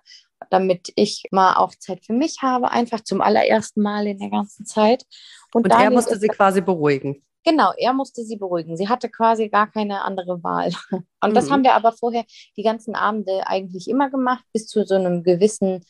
damit 0.49 0.91
ich 0.95 1.23
mal 1.31 1.55
auch 1.55 1.73
Zeit 1.75 2.05
für 2.05 2.13
mich 2.13 2.37
habe, 2.41 2.71
einfach 2.71 3.01
zum 3.01 3.21
allerersten 3.21 3.81
Mal 3.81 4.07
in 4.07 4.19
der 4.19 4.29
ganzen 4.29 4.65
Zeit. 4.65 5.05
Und, 5.53 5.65
Und 5.65 5.71
er 5.71 5.91
musste 5.91 6.17
sie 6.17 6.27
quasi 6.27 6.61
beruhigen. 6.61 7.23
Genau, 7.43 7.71
er 7.77 7.93
musste 7.93 8.23
sie 8.23 8.37
beruhigen. 8.37 8.75
Sie 8.75 8.89
hatte 8.89 9.09
quasi 9.09 9.49
gar 9.49 9.69
keine 9.69 10.01
andere 10.03 10.43
Wahl. 10.43 10.71
Und 10.91 11.29
mhm. 11.29 11.33
das 11.33 11.51
haben 11.51 11.63
wir 11.63 11.73
aber 11.73 11.91
vorher 11.91 12.25
die 12.57 12.63
ganzen 12.63 12.95
Abende 12.95 13.45
eigentlich 13.45 13.87
immer 13.87 14.09
gemacht, 14.09 14.43
bis 14.51 14.67
zu 14.67 14.83
so 14.85 14.95
einem 14.95 15.23
gewissen 15.23 15.85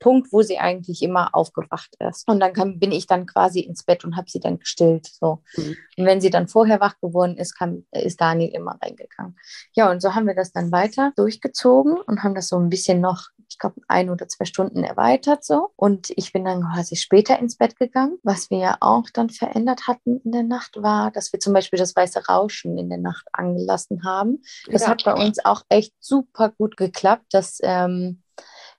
Punkt, 0.00 0.32
wo 0.32 0.42
sie 0.42 0.58
eigentlich 0.58 1.02
immer 1.02 1.34
aufgewacht 1.34 1.94
ist. 2.00 2.26
Und 2.26 2.40
dann 2.40 2.52
kann, 2.52 2.80
bin 2.80 2.90
ich 2.90 3.06
dann 3.06 3.26
quasi 3.26 3.60
ins 3.60 3.84
Bett 3.84 4.04
und 4.04 4.16
habe 4.16 4.28
sie 4.28 4.40
dann 4.40 4.58
gestillt. 4.58 5.06
So. 5.06 5.42
Mhm. 5.56 5.76
Und 5.96 6.06
wenn 6.06 6.20
sie 6.20 6.30
dann 6.30 6.48
vorher 6.48 6.80
wach 6.80 6.98
geworden 7.00 7.36
ist, 7.36 7.56
kann, 7.56 7.86
ist 7.92 8.20
Daniel 8.20 8.50
immer 8.52 8.78
reingegangen. 8.82 9.36
Ja, 9.74 9.90
und 9.90 10.00
so 10.00 10.14
haben 10.14 10.26
wir 10.26 10.34
das 10.34 10.52
dann 10.52 10.72
weiter 10.72 11.12
durchgezogen 11.16 11.98
und 12.00 12.22
haben 12.22 12.34
das 12.34 12.48
so 12.48 12.58
ein 12.58 12.70
bisschen 12.70 13.00
noch, 13.00 13.28
ich 13.48 13.58
glaube, 13.58 13.80
ein 13.88 14.10
oder 14.10 14.26
zwei 14.26 14.46
Stunden 14.46 14.82
erweitert 14.82 15.44
so. 15.44 15.68
Und 15.76 16.10
ich 16.16 16.32
bin 16.32 16.44
dann 16.44 16.62
quasi 16.62 16.96
später 16.96 17.38
ins 17.38 17.56
Bett 17.56 17.76
gegangen. 17.76 18.18
Was 18.22 18.50
wir 18.50 18.58
ja 18.58 18.76
auch 18.80 19.04
dann 19.12 19.28
verändert 19.28 19.86
hatten 19.86 20.20
in 20.24 20.32
der 20.32 20.44
Nacht 20.44 20.82
war, 20.82 21.10
dass 21.10 21.32
wir 21.32 21.40
zum 21.40 21.52
Beispiel 21.52 21.78
das 21.78 21.94
weiße 21.94 22.26
Rauschen 22.26 22.78
in 22.78 22.88
der 22.88 22.98
Nacht 22.98 23.26
angelassen 23.32 24.02
haben. 24.04 24.42
Das 24.70 24.82
ja. 24.82 24.88
hat 24.88 25.04
bei 25.04 25.12
uns 25.12 25.44
auch 25.44 25.62
echt 25.68 25.92
super 26.00 26.48
gut 26.48 26.78
geklappt, 26.78 27.26
dass 27.32 27.58
ähm, 27.62 28.22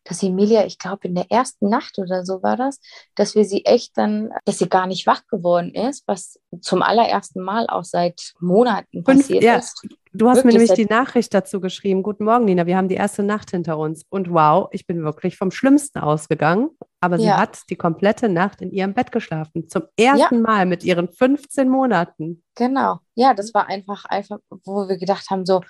dass 0.03 0.23
Emilia, 0.23 0.65
ich 0.65 0.77
glaube, 0.77 1.07
in 1.07 1.15
der 1.15 1.29
ersten 1.29 1.69
Nacht 1.69 1.99
oder 1.99 2.25
so 2.25 2.41
war 2.41 2.57
das, 2.57 2.79
dass 3.15 3.35
wir 3.35 3.45
sie 3.45 3.65
echt 3.65 3.97
dann, 3.97 4.31
dass 4.45 4.57
sie 4.57 4.69
gar 4.69 4.87
nicht 4.87 5.05
wach 5.07 5.27
geworden 5.27 5.73
ist, 5.73 6.03
was 6.07 6.39
zum 6.61 6.81
allerersten 6.81 7.41
Mal 7.41 7.67
auch 7.67 7.83
seit 7.83 8.33
Monaten 8.39 9.03
passiert 9.03 9.43
ja. 9.43 9.57
ist. 9.57 9.85
Du 10.13 10.27
hast 10.27 10.37
wirklich 10.37 10.53
mir 10.55 10.59
nämlich 10.59 10.73
die 10.75 10.93
Nachricht 10.93 11.33
dazu 11.33 11.61
geschrieben. 11.61 12.03
Guten 12.03 12.25
Morgen, 12.25 12.43
Nina. 12.43 12.65
Wir 12.65 12.75
haben 12.75 12.89
die 12.89 12.95
erste 12.95 13.23
Nacht 13.23 13.51
hinter 13.51 13.77
uns. 13.77 14.03
Und 14.09 14.29
wow, 14.33 14.67
ich 14.71 14.85
bin 14.85 15.03
wirklich 15.03 15.37
vom 15.37 15.51
Schlimmsten 15.51 15.99
ausgegangen. 15.99 16.69
Aber 16.99 17.17
sie 17.17 17.27
ja. 17.27 17.37
hat 17.37 17.61
die 17.69 17.77
komplette 17.77 18.27
Nacht 18.27 18.61
in 18.61 18.71
ihrem 18.71 18.93
Bett 18.93 19.13
geschlafen. 19.13 19.69
Zum 19.69 19.83
ersten 19.95 20.35
ja. 20.35 20.41
Mal 20.41 20.65
mit 20.65 20.83
ihren 20.83 21.07
15 21.07 21.69
Monaten. 21.69 22.43
Genau. 22.55 22.99
Ja, 23.15 23.33
das 23.33 23.53
war 23.53 23.69
einfach, 23.69 24.03
einfach, 24.05 24.39
wo 24.65 24.89
wir 24.89 24.97
gedacht 24.97 25.29
haben, 25.29 25.45
so, 25.45 25.61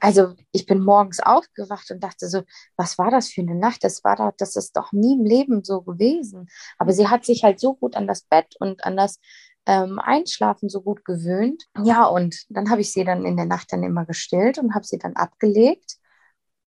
also 0.00 0.34
ich 0.52 0.66
bin 0.66 0.84
morgens 0.84 1.20
aufgewacht 1.20 1.90
und 1.90 2.02
dachte 2.02 2.28
so, 2.28 2.42
was 2.76 2.98
war 2.98 3.10
das 3.10 3.28
für 3.28 3.40
eine 3.40 3.54
Nacht? 3.54 3.84
Das 3.84 4.04
war 4.04 4.16
doch, 4.16 4.32
das 4.36 4.56
ist 4.56 4.76
doch 4.76 4.92
nie 4.92 5.14
im 5.14 5.24
Leben 5.24 5.64
so 5.64 5.82
gewesen. 5.82 6.48
Aber 6.78 6.92
sie 6.92 7.08
hat 7.08 7.24
sich 7.24 7.44
halt 7.44 7.60
so 7.60 7.74
gut 7.74 7.96
an 7.96 8.06
das 8.06 8.22
Bett 8.22 8.54
und 8.60 8.84
an 8.84 8.96
das 8.96 9.18
ähm, 9.66 9.98
Einschlafen 9.98 10.68
so 10.68 10.80
gut 10.82 11.04
gewöhnt. 11.04 11.64
Ja, 11.82 12.06
und 12.06 12.44
dann 12.48 12.70
habe 12.70 12.80
ich 12.80 12.92
sie 12.92 13.04
dann 13.04 13.24
in 13.24 13.36
der 13.36 13.46
Nacht 13.46 13.72
dann 13.72 13.82
immer 13.82 14.06
gestillt 14.06 14.58
und 14.58 14.74
habe 14.74 14.84
sie 14.84 14.98
dann 14.98 15.16
abgelegt. 15.16 15.96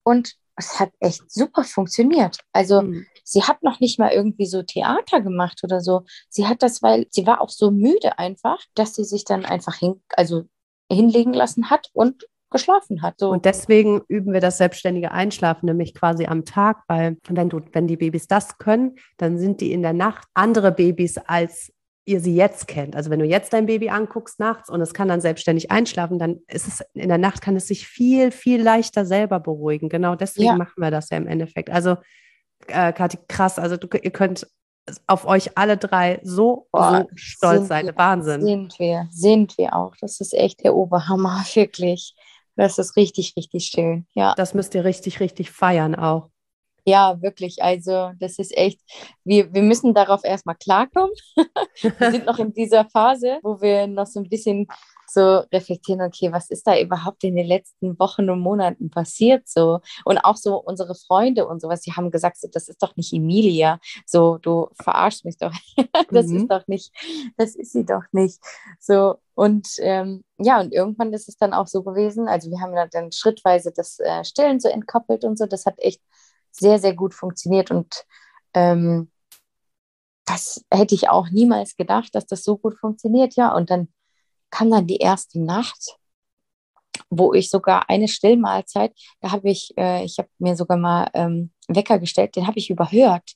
Und 0.04 0.36
es 0.56 0.80
hat 0.80 0.92
echt 1.00 1.32
super 1.32 1.64
funktioniert. 1.64 2.40
Also 2.54 2.82
mhm. 2.82 3.06
sie 3.24 3.44
hat 3.44 3.64
noch 3.64 3.80
nicht 3.80 4.00
mal 4.00 4.12
irgendwie 4.12 4.46
so 4.46 4.62
Theater 4.62 5.22
gemacht 5.22 5.62
oder 5.64 5.82
so. 5.82 6.04
Sie 6.30 6.48
hat 6.48 6.62
das, 6.62 6.82
weil 6.82 7.08
sie 7.10 7.26
war 7.26 7.42
auch 7.42 7.50
so 7.50 7.72
müde 7.72 8.20
einfach, 8.20 8.60
dass 8.76 8.96
sie 8.96 9.04
sich 9.04 9.26
dann 9.26 9.46
einfach 9.46 9.76
hin, 9.76 10.02
also 10.10 10.44
hinlegen 10.92 11.34
lassen 11.34 11.70
hat 11.70 11.90
und 11.94 12.26
geschlafen 12.52 13.02
hat. 13.02 13.16
So. 13.18 13.30
Und 13.30 13.46
deswegen 13.46 14.02
üben 14.08 14.34
wir 14.34 14.42
das 14.42 14.58
selbstständige 14.58 15.12
Einschlafen 15.12 15.66
nämlich 15.66 15.94
quasi 15.94 16.26
am 16.26 16.46
Tag, 16.46 16.84
weil 16.88 17.18
wenn 17.28 17.50
du, 17.50 17.62
wenn 17.72 17.88
die 17.88 17.98
Babys 17.98 18.28
das 18.28 18.58
können, 18.58 18.98
dann 19.18 19.40
sind 19.40 19.62
die 19.62 19.72
in 19.72 19.82
der 19.82 19.94
Nacht 19.94 20.28
andere 20.34 20.72
Babys 20.72 21.18
als 21.18 21.72
ihr 22.06 22.20
sie 22.20 22.36
jetzt 22.36 22.68
kennt. 22.68 22.96
Also 22.96 23.10
wenn 23.10 23.20
du 23.20 23.26
jetzt 23.26 23.54
dein 23.54 23.68
Baby 23.68 23.90
anguckst 23.90 24.40
nachts 24.40 24.70
und 24.70 24.82
es 24.82 24.94
kann 24.94 25.08
dann 25.08 25.22
selbstständig 25.22 25.72
einschlafen, 25.72 26.20
dann 26.20 26.40
ist 26.48 26.68
es 26.68 26.84
in 26.94 27.10
der 27.10 27.18
Nacht 27.18 27.42
kann 27.42 27.56
es 27.56 27.68
sich 27.68 27.88
viel, 27.88 28.32
viel 28.32 28.62
leichter 28.62 29.06
selber 29.06 29.40
beruhigen. 29.40 29.88
Genau 29.88 30.16
deswegen 30.16 30.48
ja. 30.48 30.56
machen 30.56 30.82
wir 30.82 30.92
das 30.92 31.10
ja 31.10 31.18
im 31.18 31.28
Endeffekt. 31.28 31.70
Also 31.70 31.98
äh, 32.68 32.92
Kathi, 32.92 33.18
krass, 33.28 33.60
also 33.60 33.78
du, 33.78 33.88
ihr 34.02 34.12
könnt 34.12 34.48
auf 35.08 35.26
euch 35.26 35.58
alle 35.58 35.78
drei 35.78 36.20
so, 36.24 36.68
Boah, 36.72 37.06
so 37.10 37.16
stolz 37.16 37.68
sein. 37.68 37.86
Wir, 37.86 37.98
Wahnsinn. 37.98 38.42
Sind 38.42 38.80
wir, 38.80 39.08
sind 39.12 39.58
wir 39.58 39.76
auch. 39.76 39.96
Das 40.02 40.20
ist 40.20 40.34
echt 40.34 40.64
der 40.64 40.76
Oberhammer, 40.76 41.44
wirklich. 41.54 42.16
Das 42.56 42.78
ist 42.78 42.96
richtig, 42.96 43.34
richtig 43.38 43.66
schön. 43.66 44.06
Ja. 44.14 44.34
Das 44.36 44.54
müsst 44.54 44.76
ihr 44.76 44.84
richtig, 44.84 45.20
richtig 45.20 45.52
feiern 45.52 45.96
auch. 45.96 46.30
Ja, 46.86 47.22
wirklich. 47.22 47.62
Also, 47.62 48.12
das 48.20 48.40
ist 48.40 48.58
echt, 48.58 48.80
wir, 49.24 49.54
wir 49.54 49.62
müssen 49.62 49.94
darauf 49.94 50.24
erstmal 50.24 50.56
klarkommen. 50.56 51.14
wir 51.82 52.12
sind 52.12 52.26
noch 52.26 52.40
in 52.40 52.54
dieser 52.54 52.86
Phase, 52.86 53.40
wo 53.44 53.62
wir 53.62 53.86
noch 53.88 54.08
so 54.08 54.20
ein 54.20 54.30
bisschen 54.30 54.68
so 55.14 55.44
reflektieren, 55.52 56.02
okay, 56.02 56.32
was 56.32 56.50
ist 56.50 56.66
da 56.68 56.80
überhaupt 56.80 57.24
in 57.24 57.36
den 57.36 57.48
letzten 57.48 58.00
Wochen 58.00 58.30
und 58.30 58.40
Monaten 58.40 58.90
passiert 58.90 59.48
so? 59.48 59.82
Und 60.06 60.20
auch 60.20 60.38
so 60.38 60.58
unsere 60.58 60.96
Freunde 60.96 61.48
und 61.48 61.62
sowas, 61.62 61.82
die 61.82 61.94
haben 61.94 62.12
gesagt, 62.12 62.40
so, 62.40 62.48
das 62.52 62.70
ist 62.70 62.82
doch 62.82 62.96
nicht 62.96 63.14
Emilia, 63.14 63.80
so, 64.06 64.38
du 64.38 64.70
verarschst 64.82 65.26
mich 65.26 65.38
doch, 65.38 65.54
das 66.12 66.28
mhm. 66.28 66.38
ist 66.38 66.48
doch 66.48 66.68
nicht, 66.68 66.94
das 67.38 67.56
ist 67.56 67.74
sie 67.74 67.86
doch 67.86 68.04
nicht, 68.12 68.40
so. 68.80 69.16
Und 69.34 69.68
ähm, 69.80 70.24
ja, 70.38 70.60
und 70.60 70.74
irgendwann 70.74 71.14
ist 71.14 71.30
es 71.30 71.38
dann 71.38 71.54
auch 71.54 71.68
so 71.68 71.84
gewesen, 71.84 72.28
also 72.28 72.52
wir 72.52 72.60
haben 72.60 72.76
dann 72.92 73.12
schrittweise 73.12 73.72
das 73.72 74.00
äh, 74.00 74.24
Stillen 74.24 74.60
so 74.60 74.70
entkoppelt 74.70 75.24
und 75.24 75.38
so, 75.38 75.46
das 75.46 75.66
hat 75.66 75.76
echt 75.78 76.02
sehr, 76.52 76.80
sehr 76.80 76.94
gut 76.94 77.14
funktioniert 77.14 77.72
und 77.72 78.06
ähm, 78.54 79.10
das 80.26 80.64
hätte 80.72 80.96
ich 80.96 81.10
auch 81.10 81.30
niemals 81.30 81.76
gedacht, 81.76 82.14
dass 82.16 82.26
das 82.26 82.44
so 82.44 82.58
gut 82.58 82.78
funktioniert, 82.80 83.36
ja. 83.36 83.54
Und 83.54 83.70
dann 83.70 83.90
kam 84.52 84.70
dann 84.70 84.88
die 84.88 84.98
erste 84.98 85.44
Nacht, 85.44 85.98
wo 87.10 87.34
ich 87.34 87.50
sogar 87.50 87.90
eine 87.90 88.08
Stillmahlzeit, 88.08 88.94
da 89.22 89.32
habe 89.32 89.50
ich, 89.50 89.74
äh, 89.78 90.04
ich 90.04 90.18
habe 90.18 90.30
mir 90.40 90.56
sogar 90.56 90.78
mal 90.78 91.10
ähm, 91.14 91.52
Wecker 91.68 92.00
gestellt, 92.00 92.36
den 92.36 92.48
habe 92.48 92.60
ich 92.60 92.70
überhört. 92.70 93.34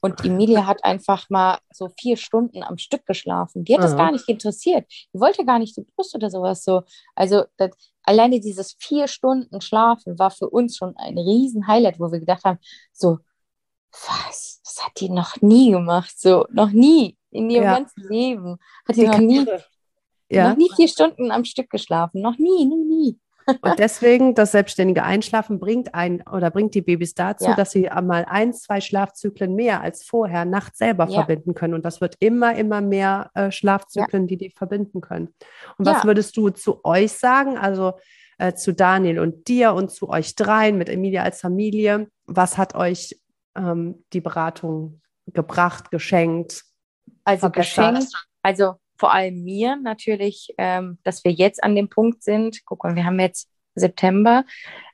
Und 0.00 0.22
Emilia 0.22 0.66
hat 0.66 0.84
einfach 0.84 1.30
mal 1.30 1.58
so 1.72 1.88
vier 1.98 2.18
Stunden 2.18 2.62
am 2.62 2.76
Stück 2.76 3.06
geschlafen. 3.06 3.64
Die 3.64 3.72
hat 3.72 3.80
mhm. 3.80 3.84
das 3.84 3.96
gar 3.96 4.12
nicht 4.12 4.28
interessiert. 4.28 4.84
Die 5.14 5.18
wollte 5.18 5.46
gar 5.46 5.58
nicht 5.58 5.78
die 5.78 5.86
Brust 5.96 6.14
oder 6.14 6.28
sowas 6.28 6.62
so. 6.62 6.82
Also 7.14 7.44
das, 7.56 7.70
alleine 8.02 8.38
dieses 8.38 8.76
vier 8.78 9.08
Stunden 9.08 9.62
Schlafen 9.62 10.18
war 10.18 10.30
für 10.30 10.50
uns 10.50 10.76
schon 10.76 10.94
ein 10.98 11.16
riesen 11.16 11.66
Highlight, 11.66 11.98
wo 11.98 12.12
wir 12.12 12.20
gedacht 12.20 12.44
haben, 12.44 12.58
so, 12.92 13.18
was, 13.92 14.60
das 14.62 14.84
hat 14.84 14.92
die 15.00 15.08
noch 15.08 15.40
nie 15.40 15.70
gemacht, 15.70 16.12
so, 16.20 16.44
noch 16.50 16.70
nie 16.70 17.16
in 17.30 17.48
ihrem 17.48 17.64
ja. 17.64 17.78
ganzen 17.78 18.06
Leben. 18.06 18.58
Hat 18.86 18.96
die, 18.96 19.00
die 19.00 19.06
noch 19.06 19.18
nie 19.18 19.46
Ja. 20.34 20.50
Noch 20.50 20.56
nie 20.56 20.70
vier 20.74 20.88
Stunden 20.88 21.30
am 21.30 21.44
Stück 21.44 21.70
geschlafen. 21.70 22.20
Noch 22.20 22.38
nie, 22.38 22.64
nie, 22.64 22.84
nie. 22.84 23.18
Und 23.46 23.78
deswegen, 23.78 24.34
das 24.34 24.52
selbstständige 24.52 25.02
Einschlafen 25.02 25.58
bringt 25.58 25.94
ein 25.94 26.22
oder 26.32 26.50
bringt 26.50 26.74
die 26.74 26.80
Babys 26.80 27.14
dazu, 27.14 27.44
ja. 27.44 27.54
dass 27.54 27.72
sie 27.72 27.88
einmal 27.90 28.24
ein, 28.26 28.54
zwei 28.54 28.80
Schlafzyklen 28.80 29.54
mehr 29.54 29.82
als 29.82 30.02
vorher 30.02 30.44
nachts 30.44 30.78
selber 30.78 31.06
ja. 31.08 31.14
verbinden 31.14 31.54
können. 31.54 31.74
Und 31.74 31.84
das 31.84 32.00
wird 32.00 32.16
immer, 32.20 32.56
immer 32.56 32.80
mehr 32.80 33.30
äh, 33.34 33.50
Schlafzyklen, 33.50 34.22
ja. 34.22 34.28
die 34.28 34.36
die 34.38 34.50
verbinden 34.50 35.00
können. 35.00 35.34
Und 35.76 35.86
was 35.86 36.04
würdest 36.04 36.36
du 36.36 36.50
zu 36.50 36.84
euch 36.84 37.12
sagen? 37.12 37.58
Also 37.58 37.94
äh, 38.38 38.54
zu 38.54 38.72
Daniel 38.72 39.18
und 39.18 39.48
dir 39.48 39.74
und 39.74 39.90
zu 39.90 40.08
euch 40.08 40.34
dreien 40.34 40.78
mit 40.78 40.88
Emilia 40.88 41.22
als 41.22 41.40
Familie. 41.40 42.08
Was 42.26 42.56
hat 42.56 42.74
euch 42.74 43.20
ähm, 43.56 44.04
die 44.12 44.20
Beratung 44.20 45.02
gebracht, 45.26 45.90
geschenkt? 45.90 46.64
Also 47.24 47.50
geschenkt, 47.50 48.12
also 48.42 48.74
vor 49.04 49.12
allem 49.12 49.44
mir 49.44 49.76
natürlich, 49.76 50.54
ähm, 50.56 50.96
dass 51.02 51.24
wir 51.24 51.32
jetzt 51.32 51.62
an 51.62 51.76
dem 51.76 51.90
Punkt 51.90 52.22
sind, 52.22 52.64
guck 52.64 52.84
mal, 52.84 52.96
wir 52.96 53.04
haben 53.04 53.20
jetzt 53.20 53.50
September, 53.74 54.46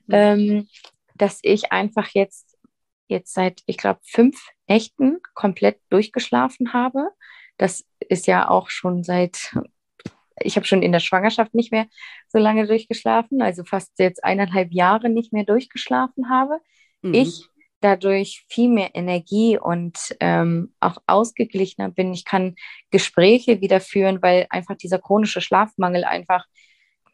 mhm. 0.07 0.13
ähm, 0.13 0.67
dass 1.15 1.39
ich 1.43 1.71
einfach 1.71 2.09
jetzt, 2.09 2.57
jetzt 3.07 3.33
seit, 3.33 3.61
ich 3.67 3.77
glaube, 3.77 4.01
fünf 4.03 4.49
Nächten 4.67 5.19
komplett 5.33 5.79
durchgeschlafen 5.89 6.73
habe. 6.73 7.07
Das 7.55 7.85
ist 8.09 8.27
ja 8.27 8.49
auch 8.49 8.69
schon 8.69 9.05
seit, 9.05 9.55
ich 10.41 10.57
habe 10.57 10.65
schon 10.65 10.83
in 10.83 10.91
der 10.91 10.99
Schwangerschaft 10.99 11.53
nicht 11.53 11.71
mehr 11.71 11.85
so 12.27 12.37
lange 12.37 12.67
durchgeschlafen, 12.67 13.41
also 13.41 13.63
fast 13.63 13.97
jetzt 13.97 14.25
eineinhalb 14.25 14.73
Jahre 14.73 15.07
nicht 15.07 15.31
mehr 15.31 15.45
durchgeschlafen 15.45 16.29
habe. 16.29 16.59
Mhm. 17.01 17.13
Ich 17.13 17.47
dadurch 17.81 18.45
viel 18.47 18.69
mehr 18.69 18.91
Energie 18.93 19.57
und 19.57 20.15
ähm, 20.19 20.73
auch 20.79 20.97
ausgeglichener 21.07 21.89
bin. 21.89 22.13
Ich 22.13 22.25
kann 22.25 22.55
Gespräche 22.91 23.61
wieder 23.61 23.81
führen, 23.81 24.21
weil 24.21 24.47
einfach 24.49 24.75
dieser 24.75 24.99
chronische 24.99 25.41
Schlafmangel 25.41 26.03
einfach, 26.03 26.45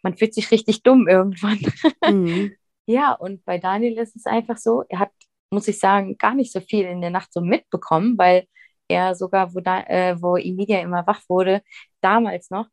man 0.04 0.16
fühlt 0.16 0.34
sich 0.34 0.52
richtig 0.52 0.84
dumm 0.84 1.08
irgendwann. 1.08 1.60
Mhm. 2.06 2.54
ja, 2.86 3.14
und 3.14 3.44
bei 3.46 3.58
Daniel 3.58 3.98
ist 3.98 4.16
es 4.16 4.26
einfach 4.26 4.58
so, 4.58 4.84
er 4.90 5.00
hat, 5.00 5.12
muss 5.50 5.68
ich 5.68 5.80
sagen, 5.80 6.18
gar 6.18 6.36
nicht 6.36 6.52
so 6.52 6.60
viel 6.60 6.86
in 6.86 7.02
der 7.02 7.10
Nacht 7.12 7.34
so 7.34 7.42
mitbekommen, 7.42 8.18
weil 8.18 8.46
er 8.88 9.16
sogar, 9.16 9.54
wo, 9.54 9.60
da, 9.60 9.82
äh, 9.84 10.22
wo 10.22 10.38
Emilia 10.38 10.82
immer 10.82 11.06
wach 11.08 11.22
wurde, 11.28 11.62
damals 12.02 12.50
noch, 12.50 12.68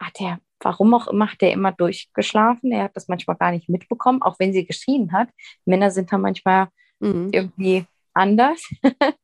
hat 0.00 0.20
er, 0.20 0.38
warum 0.60 0.94
auch 0.94 1.08
immer, 1.08 1.30
hat 1.30 1.42
er 1.42 1.52
immer 1.52 1.72
durchgeschlafen. 1.72 2.72
Er 2.72 2.84
hat 2.84 2.96
das 2.96 3.08
manchmal 3.08 3.36
gar 3.36 3.52
nicht 3.52 3.68
mitbekommen, 3.68 4.22
auch 4.22 4.38
wenn 4.38 4.52
sie 4.52 4.66
geschrien 4.66 5.12
hat. 5.12 5.28
Männer 5.64 5.90
sind 5.90 6.12
da 6.12 6.18
manchmal 6.18 6.68
mhm. 7.00 7.30
irgendwie 7.32 7.86
anders. 8.14 8.62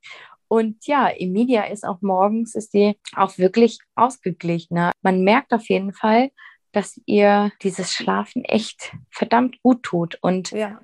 Und 0.49 0.87
ja, 0.87 1.09
Emilia 1.09 1.65
ist 1.65 1.85
auch 1.85 2.01
morgens, 2.03 2.55
ist 2.55 2.73
die 2.75 2.99
auch 3.15 3.37
wirklich 3.39 3.79
ausgeglichener. 3.97 4.93
Man 5.03 5.23
merkt 5.25 5.53
auf 5.53 5.69
jeden 5.69 5.93
Fall, 5.93 6.31
dass 6.73 7.01
ihr 7.07 7.51
dieses 7.62 7.93
Schlafen 7.93 8.45
echt 8.45 8.93
verdammt 9.11 9.61
gut 9.62 9.83
tut. 9.83 10.19
Und 10.21 10.53
ja. 10.53 10.79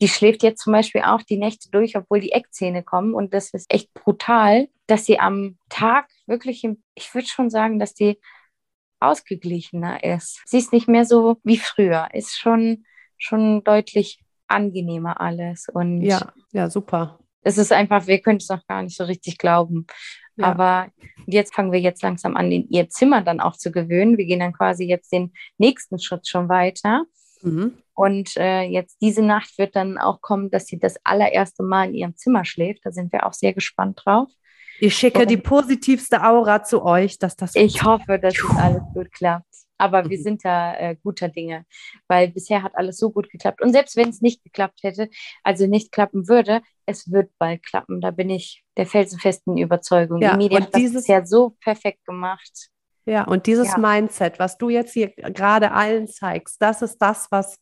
die 0.00 0.08
schläft 0.08 0.42
jetzt 0.42 0.62
zum 0.62 0.72
Beispiel 0.72 1.02
auch 1.02 1.22
die 1.22 1.36
Nächte 1.36 1.70
durch, 1.70 1.96
obwohl 1.96 2.20
die 2.20 2.32
Eckzähne 2.32 2.82
kommen. 2.82 3.14
Und 3.14 3.32
das 3.32 3.50
ist 3.50 3.72
echt 3.72 3.92
brutal, 3.94 4.68
dass 4.86 5.04
sie 5.04 5.20
am 5.20 5.58
Tag 5.68 6.08
wirklich, 6.26 6.64
im, 6.64 6.82
ich 6.94 7.14
würde 7.14 7.28
schon 7.28 7.50
sagen, 7.50 7.78
dass 7.78 7.94
die 7.94 8.18
ausgeglichener 8.98 10.02
ist. 10.02 10.40
Sie 10.46 10.58
ist 10.58 10.72
nicht 10.72 10.88
mehr 10.88 11.04
so 11.04 11.36
wie 11.44 11.58
früher, 11.58 12.08
ist 12.12 12.36
schon, 12.36 12.84
schon 13.18 13.62
deutlich 13.62 14.24
angenehmer 14.48 15.20
alles. 15.20 15.66
Und 15.72 16.02
ja, 16.02 16.32
ja, 16.52 16.70
super. 16.70 17.18
Es 17.42 17.58
ist 17.58 17.72
einfach, 17.72 18.06
wir 18.06 18.20
können 18.20 18.38
es 18.38 18.48
noch 18.48 18.66
gar 18.66 18.82
nicht 18.82 18.96
so 18.96 19.04
richtig 19.04 19.38
glauben. 19.38 19.86
Ja. 20.36 20.46
Aber 20.46 20.88
jetzt 21.26 21.54
fangen 21.54 21.72
wir 21.72 21.80
jetzt 21.80 22.02
langsam 22.02 22.36
an, 22.36 22.50
in 22.50 22.68
ihr 22.68 22.88
Zimmer 22.88 23.22
dann 23.22 23.40
auch 23.40 23.56
zu 23.56 23.70
gewöhnen. 23.70 24.18
Wir 24.18 24.26
gehen 24.26 24.40
dann 24.40 24.52
quasi 24.52 24.84
jetzt 24.84 25.12
den 25.12 25.32
nächsten 25.56 25.98
Schritt 25.98 26.28
schon 26.28 26.48
weiter. 26.48 27.04
Mhm. 27.42 27.78
Und 27.94 28.36
äh, 28.36 28.62
jetzt 28.62 28.98
diese 29.00 29.22
Nacht 29.22 29.56
wird 29.58 29.74
dann 29.74 29.96
auch 29.96 30.20
kommen, 30.20 30.50
dass 30.50 30.66
sie 30.66 30.78
das 30.78 30.96
allererste 31.04 31.62
Mal 31.62 31.88
in 31.88 31.94
ihrem 31.94 32.16
Zimmer 32.16 32.44
schläft. 32.44 32.84
Da 32.84 32.92
sind 32.92 33.12
wir 33.12 33.24
auch 33.24 33.32
sehr 33.32 33.54
gespannt 33.54 34.02
drauf. 34.04 34.28
Ich 34.78 34.94
schicke 34.94 35.20
und, 35.20 35.30
die 35.30 35.38
positivste 35.38 36.22
Aura 36.22 36.62
zu 36.62 36.84
euch, 36.84 37.18
dass 37.18 37.36
das. 37.36 37.54
Ich 37.54 37.82
hoffe, 37.82 38.18
dass 38.18 38.34
es 38.34 38.56
alles 38.56 38.82
gut 38.92 39.10
klappt. 39.12 39.46
Aber 39.78 40.08
wir 40.08 40.18
mhm. 40.18 40.22
sind 40.22 40.44
da 40.44 40.74
äh, 40.74 40.96
guter 41.02 41.28
Dinge, 41.28 41.64
weil 42.08 42.28
bisher 42.28 42.62
hat 42.62 42.76
alles 42.76 42.96
so 42.98 43.10
gut 43.10 43.30
geklappt. 43.30 43.60
Und 43.62 43.72
selbst 43.72 43.96
wenn 43.96 44.08
es 44.08 44.20
nicht 44.20 44.42
geklappt 44.42 44.82
hätte, 44.82 45.08
also 45.42 45.66
nicht 45.66 45.92
klappen 45.92 46.28
würde, 46.28 46.62
es 46.86 47.10
wird 47.10 47.30
bald 47.38 47.62
klappen. 47.64 48.00
Da 48.00 48.10
bin 48.10 48.30
ich 48.30 48.64
der 48.76 48.86
felsenfesten 48.86 49.58
Überzeugung. 49.58 50.20
Ja, 50.20 50.32
Die 50.32 50.38
Medien 50.38 50.64
hat 50.64 50.74
dieses, 50.74 50.94
das 50.94 51.02
bisher 51.02 51.26
so 51.26 51.56
perfekt 51.60 52.04
gemacht. 52.06 52.70
Ja, 53.04 53.24
und 53.24 53.46
dieses 53.46 53.72
ja. 53.72 53.78
Mindset, 53.78 54.38
was 54.38 54.58
du 54.58 54.68
jetzt 54.68 54.92
hier 54.92 55.08
gerade 55.10 55.70
allen 55.70 56.08
zeigst, 56.08 56.60
das 56.60 56.82
ist 56.82 56.98
das, 56.98 57.28
was, 57.30 57.58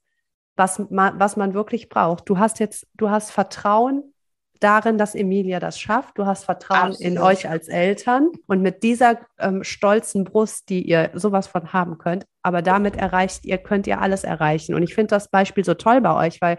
was, 0.56 0.78
man, 0.90 1.18
was 1.20 1.36
man 1.36 1.52
wirklich 1.52 1.88
braucht. 1.88 2.28
Du 2.28 2.38
hast 2.38 2.60
jetzt, 2.60 2.86
du 2.94 3.10
hast 3.10 3.30
Vertrauen 3.30 4.13
darin, 4.60 4.98
dass 4.98 5.14
Emilia 5.14 5.60
das 5.60 5.78
schafft. 5.78 6.18
Du 6.18 6.26
hast 6.26 6.44
Vertrauen 6.44 6.92
Absolut. 6.92 7.12
in 7.12 7.18
euch 7.18 7.48
als 7.48 7.68
Eltern 7.68 8.30
und 8.46 8.62
mit 8.62 8.82
dieser 8.82 9.18
ähm, 9.38 9.64
stolzen 9.64 10.24
Brust, 10.24 10.68
die 10.68 10.82
ihr 10.82 11.10
sowas 11.14 11.46
von 11.46 11.72
haben 11.72 11.98
könnt, 11.98 12.26
aber 12.42 12.62
damit 12.62 12.96
erreicht 12.96 13.44
ihr, 13.44 13.58
könnt 13.58 13.86
ihr 13.86 14.00
alles 14.00 14.24
erreichen. 14.24 14.74
Und 14.74 14.82
ich 14.82 14.94
finde 14.94 15.08
das 15.08 15.28
Beispiel 15.28 15.64
so 15.64 15.74
toll 15.74 16.00
bei 16.00 16.26
euch, 16.26 16.40
weil 16.40 16.58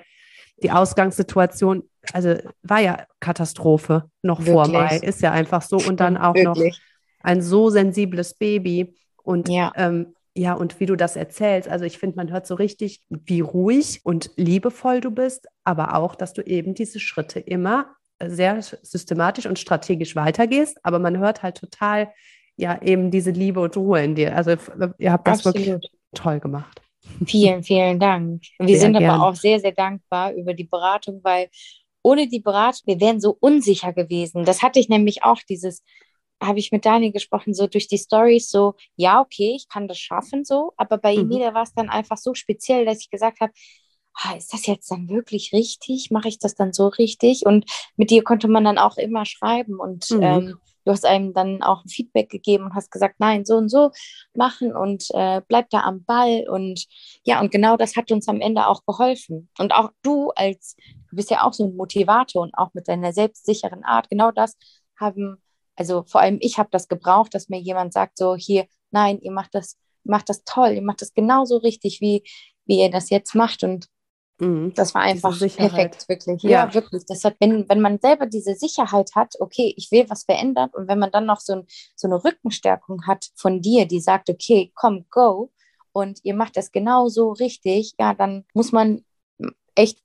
die 0.64 0.72
Ausgangssituation, 0.72 1.84
also 2.14 2.36
war 2.64 2.80
ja 2.80 3.06
Katastrophe 3.20 4.10
noch 4.22 4.40
Wirklich? 4.40 4.54
vor 4.54 4.68
Mai, 4.68 4.98
ist 4.98 5.22
ja 5.22 5.32
einfach 5.32 5.62
so 5.62 5.78
und 5.78 6.00
dann 6.00 6.18
auch 6.18 6.36
Wirklich? 6.36 6.74
noch 6.74 6.80
ein 7.24 7.42
so 7.42 7.70
sensibles 7.70 8.36
Baby 8.36 8.96
und 9.24 9.50
ja. 9.50 9.72
Ähm, 9.76 10.16
ja, 10.38 10.54
und 10.54 10.80
wie 10.80 10.86
du 10.86 10.96
das 10.96 11.16
erzählst, 11.16 11.70
also 11.70 11.86
ich 11.86 11.98
finde, 11.98 12.18
man 12.18 12.32
hört 12.32 12.46
so 12.46 12.56
richtig, 12.56 13.06
wie 13.10 13.40
ruhig 13.40 14.02
und 14.04 14.32
liebevoll 14.36 15.00
du 15.00 15.12
bist, 15.12 15.48
aber 15.64 15.96
auch, 15.96 16.14
dass 16.16 16.34
du 16.34 16.42
eben 16.42 16.74
diese 16.76 17.00
Schritte 17.00 17.40
immer 17.40 17.96
sehr 18.22 18.62
systematisch 18.62 19.46
und 19.46 19.60
strategisch 19.60 20.16
weitergehst, 20.16 20.78
aber 20.84 21.00
man 21.00 21.18
hört 21.18 21.42
halt 21.42 21.58
total, 21.58 22.12
ja, 22.58 22.82
eben 22.82 23.12
diese 23.12 23.32
Liebe 23.32 23.62
und 23.62 23.76
Ruhe 23.78 24.04
in 24.04 24.16
dir. 24.16 24.36
Also 24.36 24.56
ihr 24.98 25.12
habt 25.12 25.28
das 25.28 25.46
Absolut. 25.46 25.68
wirklich 25.68 25.92
toll 26.14 26.40
gemacht. 26.40 26.82
Vielen, 27.26 27.64
vielen 27.64 28.00
Dank. 28.00 28.42
Wir 28.60 28.68
sehr 28.68 28.80
sind 28.80 28.98
gern. 28.98 29.10
aber 29.10 29.28
auch 29.28 29.36
sehr, 29.36 29.60
sehr 29.60 29.74
dankbar 29.74 30.34
über 30.34 30.54
die 30.54 30.64
Beratung, 30.64 31.22
weil 31.24 31.50
ohne 32.02 32.28
die 32.28 32.40
Beratung, 32.40 32.82
wir 32.86 33.00
wären 33.00 33.20
so 33.20 33.38
unsicher 33.40 33.94
gewesen. 33.94 34.44
Das 34.46 34.62
hatte 34.62 34.80
ich 34.80 34.90
nämlich 34.90 35.24
auch, 35.24 35.40
dieses, 35.48 35.84
habe 36.42 36.60
ich 36.60 36.72
mit 36.72 36.86
Daniel 36.86 37.12
gesprochen, 37.12 37.54
so 37.54 37.68
durch 37.68 37.88
die 37.88 37.98
Stories, 37.98 38.50
so, 38.50 38.76
ja, 38.96 39.22
okay, 39.22 39.54
ich 39.56 39.68
kann 39.68 39.88
das 39.88 40.00
schaffen, 40.00 40.44
so, 40.44 40.74
aber 40.78 40.98
bei 40.98 41.16
mhm. 41.16 41.22
Emilia 41.22 41.54
war 41.54 41.64
es 41.64 41.74
dann 41.74 41.90
einfach 41.90 42.18
so 42.18 42.34
speziell, 42.34 42.86
dass 42.86 43.02
ich 43.02 43.10
gesagt 43.10 43.40
habe, 43.40 43.54
ah, 44.16 44.34
ist 44.36 44.54
das 44.54 44.66
jetzt 44.66 44.90
dann 44.92 45.10
wirklich 45.10 45.52
richtig? 45.54 46.10
Mache 46.12 46.30
ich 46.30 46.40
das 46.40 46.56
dann 46.56 46.74
so 46.74 46.88
richtig? 46.88 47.46
Und 47.46 47.66
mit 47.98 48.10
dir 48.10 48.24
konnte 48.24 48.48
man 48.48 48.64
dann 48.64 48.78
auch 48.78 48.98
immer 48.98 49.26
schreiben 49.26 49.80
und 49.80 50.10
mhm. 50.12 50.24
ähm, 50.24 50.56
du 50.86 50.92
hast 50.92 51.06
einem 51.06 51.34
dann 51.34 51.62
auch 51.64 51.84
ein 51.84 51.90
Feedback 51.90 52.30
gegeben 52.30 52.66
und 52.66 52.76
hast 52.76 52.92
gesagt, 52.92 53.16
nein, 53.18 53.44
so 53.46 53.56
und 53.58 53.70
so 53.70 53.92
machen 54.34 54.76
und 54.76 55.06
äh, 55.14 55.42
bleib 55.48 55.70
da 55.72 55.82
am 55.82 56.04
Ball 56.04 56.46
und 56.48 56.86
ja, 57.24 57.42
und 57.42 57.52
genau 57.52 57.76
das 57.76 57.96
hat 57.96 58.12
uns 58.12 58.28
am 58.28 58.40
Ende 58.40 58.68
auch 58.68 58.86
geholfen. 58.86 59.50
Und 59.58 59.74
auch 59.74 59.90
du 60.04 60.30
als, 60.36 60.76
du 61.10 61.16
bist 61.16 61.32
ja 61.32 61.44
auch 61.44 61.54
so 61.54 61.66
ein 61.66 61.76
Motivator 61.76 62.44
und 62.44 62.54
auch 62.56 62.74
mit 62.74 62.88
deiner 62.88 63.14
selbstsicheren 63.14 63.84
Art, 63.84 64.10
genau 64.10 64.32
das 64.32 64.58
haben 64.98 65.42
also 65.76 66.04
vor 66.04 66.22
allem 66.22 66.38
ich 66.42 66.58
habe 66.58 66.70
das 66.72 66.88
gebraucht, 66.88 67.34
dass 67.34 67.50
mir 67.50 67.60
jemand 67.60 67.94
sagt, 67.94 68.18
so 68.18 68.36
hier, 68.36 68.68
nein, 68.92 69.20
ihr 69.20 69.32
macht 69.32 69.56
das, 69.56 69.78
macht 70.04 70.30
das 70.30 70.44
toll, 70.44 70.72
ihr 70.74 70.82
macht 70.82 71.02
das 71.02 71.14
genauso 71.14 71.58
richtig, 71.58 72.02
wie, 72.02 72.24
wie 72.66 72.80
ihr 72.82 72.92
das 72.92 73.10
jetzt 73.10 73.36
macht. 73.36 73.64
Und 73.64 73.88
mhm. 74.40 74.74
das 74.74 74.96
war 74.96 75.02
einfach 75.02 75.38
perfekt, 75.38 76.08
wirklich. 76.08 76.44
Ja. 76.44 76.50
ja, 76.50 76.74
wirklich. 76.74 77.06
Das 77.06 77.24
hat, 77.24 77.36
wenn, 77.40 77.68
wenn 77.70 77.82
man 77.82 78.00
selber 78.00 78.26
diese 78.26 78.56
Sicherheit 78.56 79.12
hat, 79.16 79.36
okay, 79.40 79.74
ich 79.78 79.92
will 79.92 80.10
was 80.10 80.24
verändern 80.24 80.70
und 80.74 80.88
wenn 80.88 81.00
man 81.00 81.12
dann 81.12 81.26
noch 81.26 81.40
so, 81.40 81.54
ein, 81.54 81.68
so 81.96 82.08
eine 82.08 82.24
Rückenstärkung 82.24 83.06
hat 83.08 83.30
von 83.36 83.62
dir, 83.62 83.86
die 83.86 84.00
sagt, 84.00 84.30
okay, 84.30 84.72
komm, 84.76 85.06
go, 85.10 85.52
und 85.92 86.20
ihr 86.24 86.36
macht 86.36 86.58
das 86.58 86.74
genauso 86.74 87.32
richtig, 87.32 87.94
ja, 87.98 88.14
dann 88.14 88.46
muss 88.54 88.74
man 88.74 89.06
echt 89.76 90.00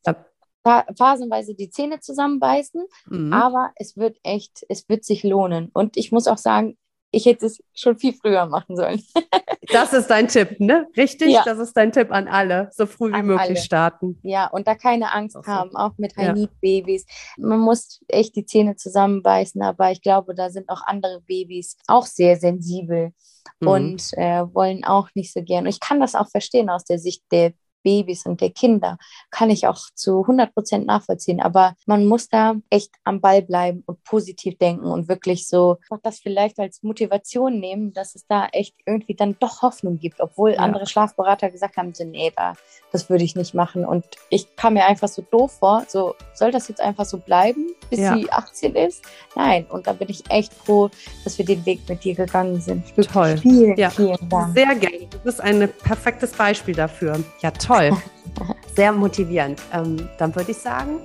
phasenweise 0.62 1.55
die 1.55 1.70
Zähne 1.70 2.01
zusammenbeißen, 2.01 2.85
mhm. 3.07 3.33
aber 3.33 3.73
es 3.77 3.96
wird 3.96 4.18
echt, 4.23 4.64
es 4.68 4.88
wird 4.88 5.05
sich 5.05 5.23
lohnen. 5.23 5.70
Und 5.73 5.96
ich 5.96 6.12
muss 6.12 6.27
auch 6.27 6.38
sagen, 6.38 6.77
ich 7.12 7.27
hätte 7.27 7.46
es 7.46 7.62
schon 7.75 7.99
viel 7.99 8.12
früher 8.12 8.46
machen 8.46 8.77
sollen. 8.77 9.03
das 9.73 9.92
ist 9.92 10.09
dein 10.09 10.29
Tipp, 10.29 10.61
ne? 10.61 10.87
Richtig? 10.96 11.31
Ja. 11.31 11.42
Das 11.44 11.59
ist 11.59 11.77
dein 11.77 11.92
Tipp 11.92 12.12
an 12.12 12.29
alle, 12.29 12.70
so 12.73 12.87
früh 12.87 13.11
wie 13.11 13.16
an 13.16 13.27
möglich 13.27 13.49
alle. 13.49 13.57
starten. 13.57 14.18
Ja, 14.23 14.46
und 14.46 14.68
da 14.68 14.75
keine 14.75 15.12
Angst 15.12 15.35
so. 15.35 15.44
haben, 15.44 15.75
auch 15.77 15.92
mit 15.99 16.16
High-Need-Babys. 16.16 17.07
Man 17.38 17.59
muss 17.59 18.01
echt 18.09 18.37
die 18.37 18.46
Zähne 18.46 18.77
zusammenbeißen, 18.77 19.61
aber 19.62 19.90
ich 19.90 20.03
glaube, 20.03 20.35
da 20.35 20.51
sind 20.51 20.68
auch 20.68 20.83
andere 20.87 21.20
Babys 21.23 21.77
auch 21.88 22.07
sehr 22.07 22.37
sensibel 22.37 23.12
mhm. 23.61 23.68
und 23.68 24.11
äh, 24.12 24.44
wollen 24.55 24.85
auch 24.85 25.09
nicht 25.14 25.33
so 25.33 25.42
gern. 25.42 25.64
Und 25.64 25.70
ich 25.70 25.81
kann 25.81 26.01
das 26.01 26.14
auch 26.14 26.29
verstehen 26.29 26.70
aus 26.70 26.85
der 26.85 26.99
Sicht 26.99 27.25
der 27.33 27.53
Babys 27.82 28.26
und 28.26 28.40
der 28.40 28.50
Kinder 28.50 28.98
kann 29.30 29.50
ich 29.50 29.66
auch 29.66 29.80
zu 29.94 30.20
100 30.20 30.54
Prozent 30.54 30.86
nachvollziehen. 30.86 31.40
Aber 31.40 31.74
man 31.86 32.06
muss 32.06 32.28
da 32.28 32.54
echt 32.70 32.90
am 33.04 33.20
Ball 33.20 33.42
bleiben 33.42 33.82
und 33.86 34.02
positiv 34.04 34.58
denken 34.58 34.86
und 34.86 35.08
wirklich 35.08 35.46
so 35.46 35.78
das 36.02 36.18
vielleicht 36.18 36.58
als 36.58 36.82
Motivation 36.82 37.58
nehmen, 37.58 37.92
dass 37.92 38.14
es 38.14 38.26
da 38.26 38.46
echt 38.52 38.74
irgendwie 38.86 39.14
dann 39.14 39.36
doch 39.40 39.62
Hoffnung 39.62 39.98
gibt, 39.98 40.20
obwohl 40.20 40.52
ja. 40.52 40.58
andere 40.58 40.86
Schlafberater 40.86 41.50
gesagt 41.50 41.76
haben, 41.76 41.94
so, 41.94 42.04
nee, 42.04 42.32
da, 42.34 42.54
das 42.92 43.10
würde 43.10 43.24
ich 43.24 43.36
nicht 43.36 43.54
machen. 43.54 43.84
Und 43.84 44.04
ich 44.28 44.56
kam 44.56 44.74
mir 44.74 44.86
einfach 44.86 45.08
so 45.08 45.22
doof 45.22 45.52
vor, 45.58 45.84
so 45.88 46.14
soll 46.34 46.50
das 46.50 46.68
jetzt 46.68 46.80
einfach 46.80 47.04
so 47.04 47.18
bleiben, 47.18 47.74
bis 47.88 48.00
ja. 48.00 48.16
sie 48.16 48.30
18 48.30 48.74
ist? 48.74 49.04
Nein. 49.34 49.66
Und 49.68 49.86
da 49.86 49.92
bin 49.92 50.08
ich 50.08 50.30
echt 50.30 50.52
froh, 50.52 50.90
dass 51.24 51.38
wir 51.38 51.44
den 51.44 51.64
Weg 51.66 51.80
mit 51.88 52.04
dir 52.04 52.14
gegangen 52.14 52.60
sind. 52.60 52.84
Toll. 53.12 53.36
Vielen, 53.38 53.76
ja. 53.76 53.90
vielen 53.90 54.28
Dank. 54.28 54.54
Sehr 54.54 54.74
gerne. 54.74 55.06
Du 55.10 55.18
bist 55.18 55.40
ein 55.40 55.68
perfektes 55.82 56.32
Beispiel 56.32 56.74
dafür. 56.74 57.22
Ja, 57.40 57.50
toll 57.50 57.69
toll. 57.70 57.96
Sehr 58.74 58.92
motivierend. 58.92 59.61
Ähm, 59.72 60.09
dann 60.18 60.35
würde 60.35 60.50
ich 60.50 60.59
sagen, 60.59 60.98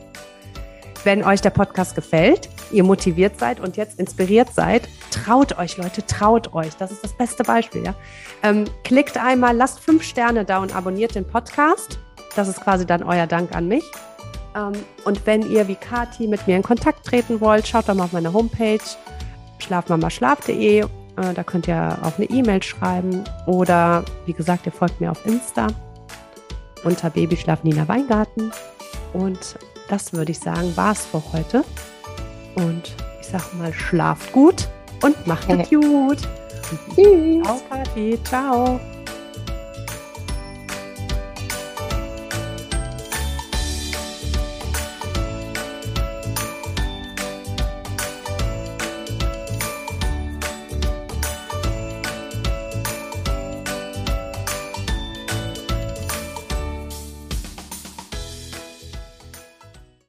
wenn 1.04 1.24
euch 1.24 1.42
der 1.42 1.52
Podcast 1.52 1.94
gefällt, 1.96 2.50
ihr 2.72 2.84
motiviert 2.84 3.40
seid 3.40 3.60
und 3.60 3.78
jetzt 3.78 4.00
inspiriert 4.00 4.54
seid, 4.54 4.90
traut 5.12 5.58
euch, 5.60 5.78
Leute, 5.78 6.06
traut 6.06 6.54
euch. 6.54 6.76
Das 6.78 6.92
ist 6.92 7.04
das 7.04 7.14
beste 7.14 7.44
Beispiel. 7.44 7.84
Ja? 7.86 7.94
Ähm, 8.42 8.66
klickt 8.84 9.18
einmal, 9.18 9.56
lasst 9.56 9.80
fünf 9.80 10.04
Sterne 10.04 10.46
da 10.46 10.60
und 10.60 10.76
abonniert 10.76 11.14
den 11.14 11.26
Podcast. 11.26 12.00
Das 12.36 12.48
ist 12.48 12.62
quasi 12.62 12.86
dann 12.86 13.04
euer 13.04 13.28
Dank 13.28 13.56
an 13.56 13.68
mich. 13.68 13.84
Ähm, 14.56 14.74
und 15.06 15.26
wenn 15.28 15.50
ihr 15.50 15.68
wie 15.68 15.76
Kati 15.76 16.28
mit 16.28 16.48
mir 16.48 16.56
in 16.56 16.64
Kontakt 16.64 17.06
treten 17.06 17.40
wollt, 17.40 17.68
schaut 17.68 17.88
doch 17.88 17.94
mal 17.94 18.06
auf 18.06 18.14
meine 18.14 18.34
Homepage 18.34 18.80
schlafmamaschlaf.de. 19.60 20.80
Äh, 20.80 20.88
da 21.16 21.44
könnt 21.44 21.68
ihr 21.68 22.00
auch 22.02 22.18
eine 22.18 22.30
E-Mail 22.30 22.64
schreiben 22.64 23.24
oder 23.46 24.04
wie 24.26 24.34
gesagt, 24.34 24.66
ihr 24.66 24.72
folgt 24.72 25.00
mir 25.00 25.12
auf 25.12 25.24
Insta 25.26 25.68
unter 26.86 27.10
Babyschlaf 27.10 27.64
Nina 27.64 27.88
Weingarten. 27.88 28.52
Und 29.14 29.58
das 29.90 30.14
würde 30.14 30.32
ich 30.32 30.40
sagen, 30.40 30.76
war 30.78 30.94
es 30.94 31.06
für 31.06 31.22
heute. 31.34 31.64
Und 32.56 32.96
ich 33.20 33.28
sage 33.28 33.56
mal, 33.58 33.74
schlaft 33.74 34.32
gut 34.32 34.70
und 35.02 35.28
macht 35.28 35.50
es 35.50 35.70
gut. 35.70 36.20
Tschüss. 36.96 37.44
Ciao, 37.44 37.62
Kathi. 37.70 38.20
Ciao. 38.24 38.80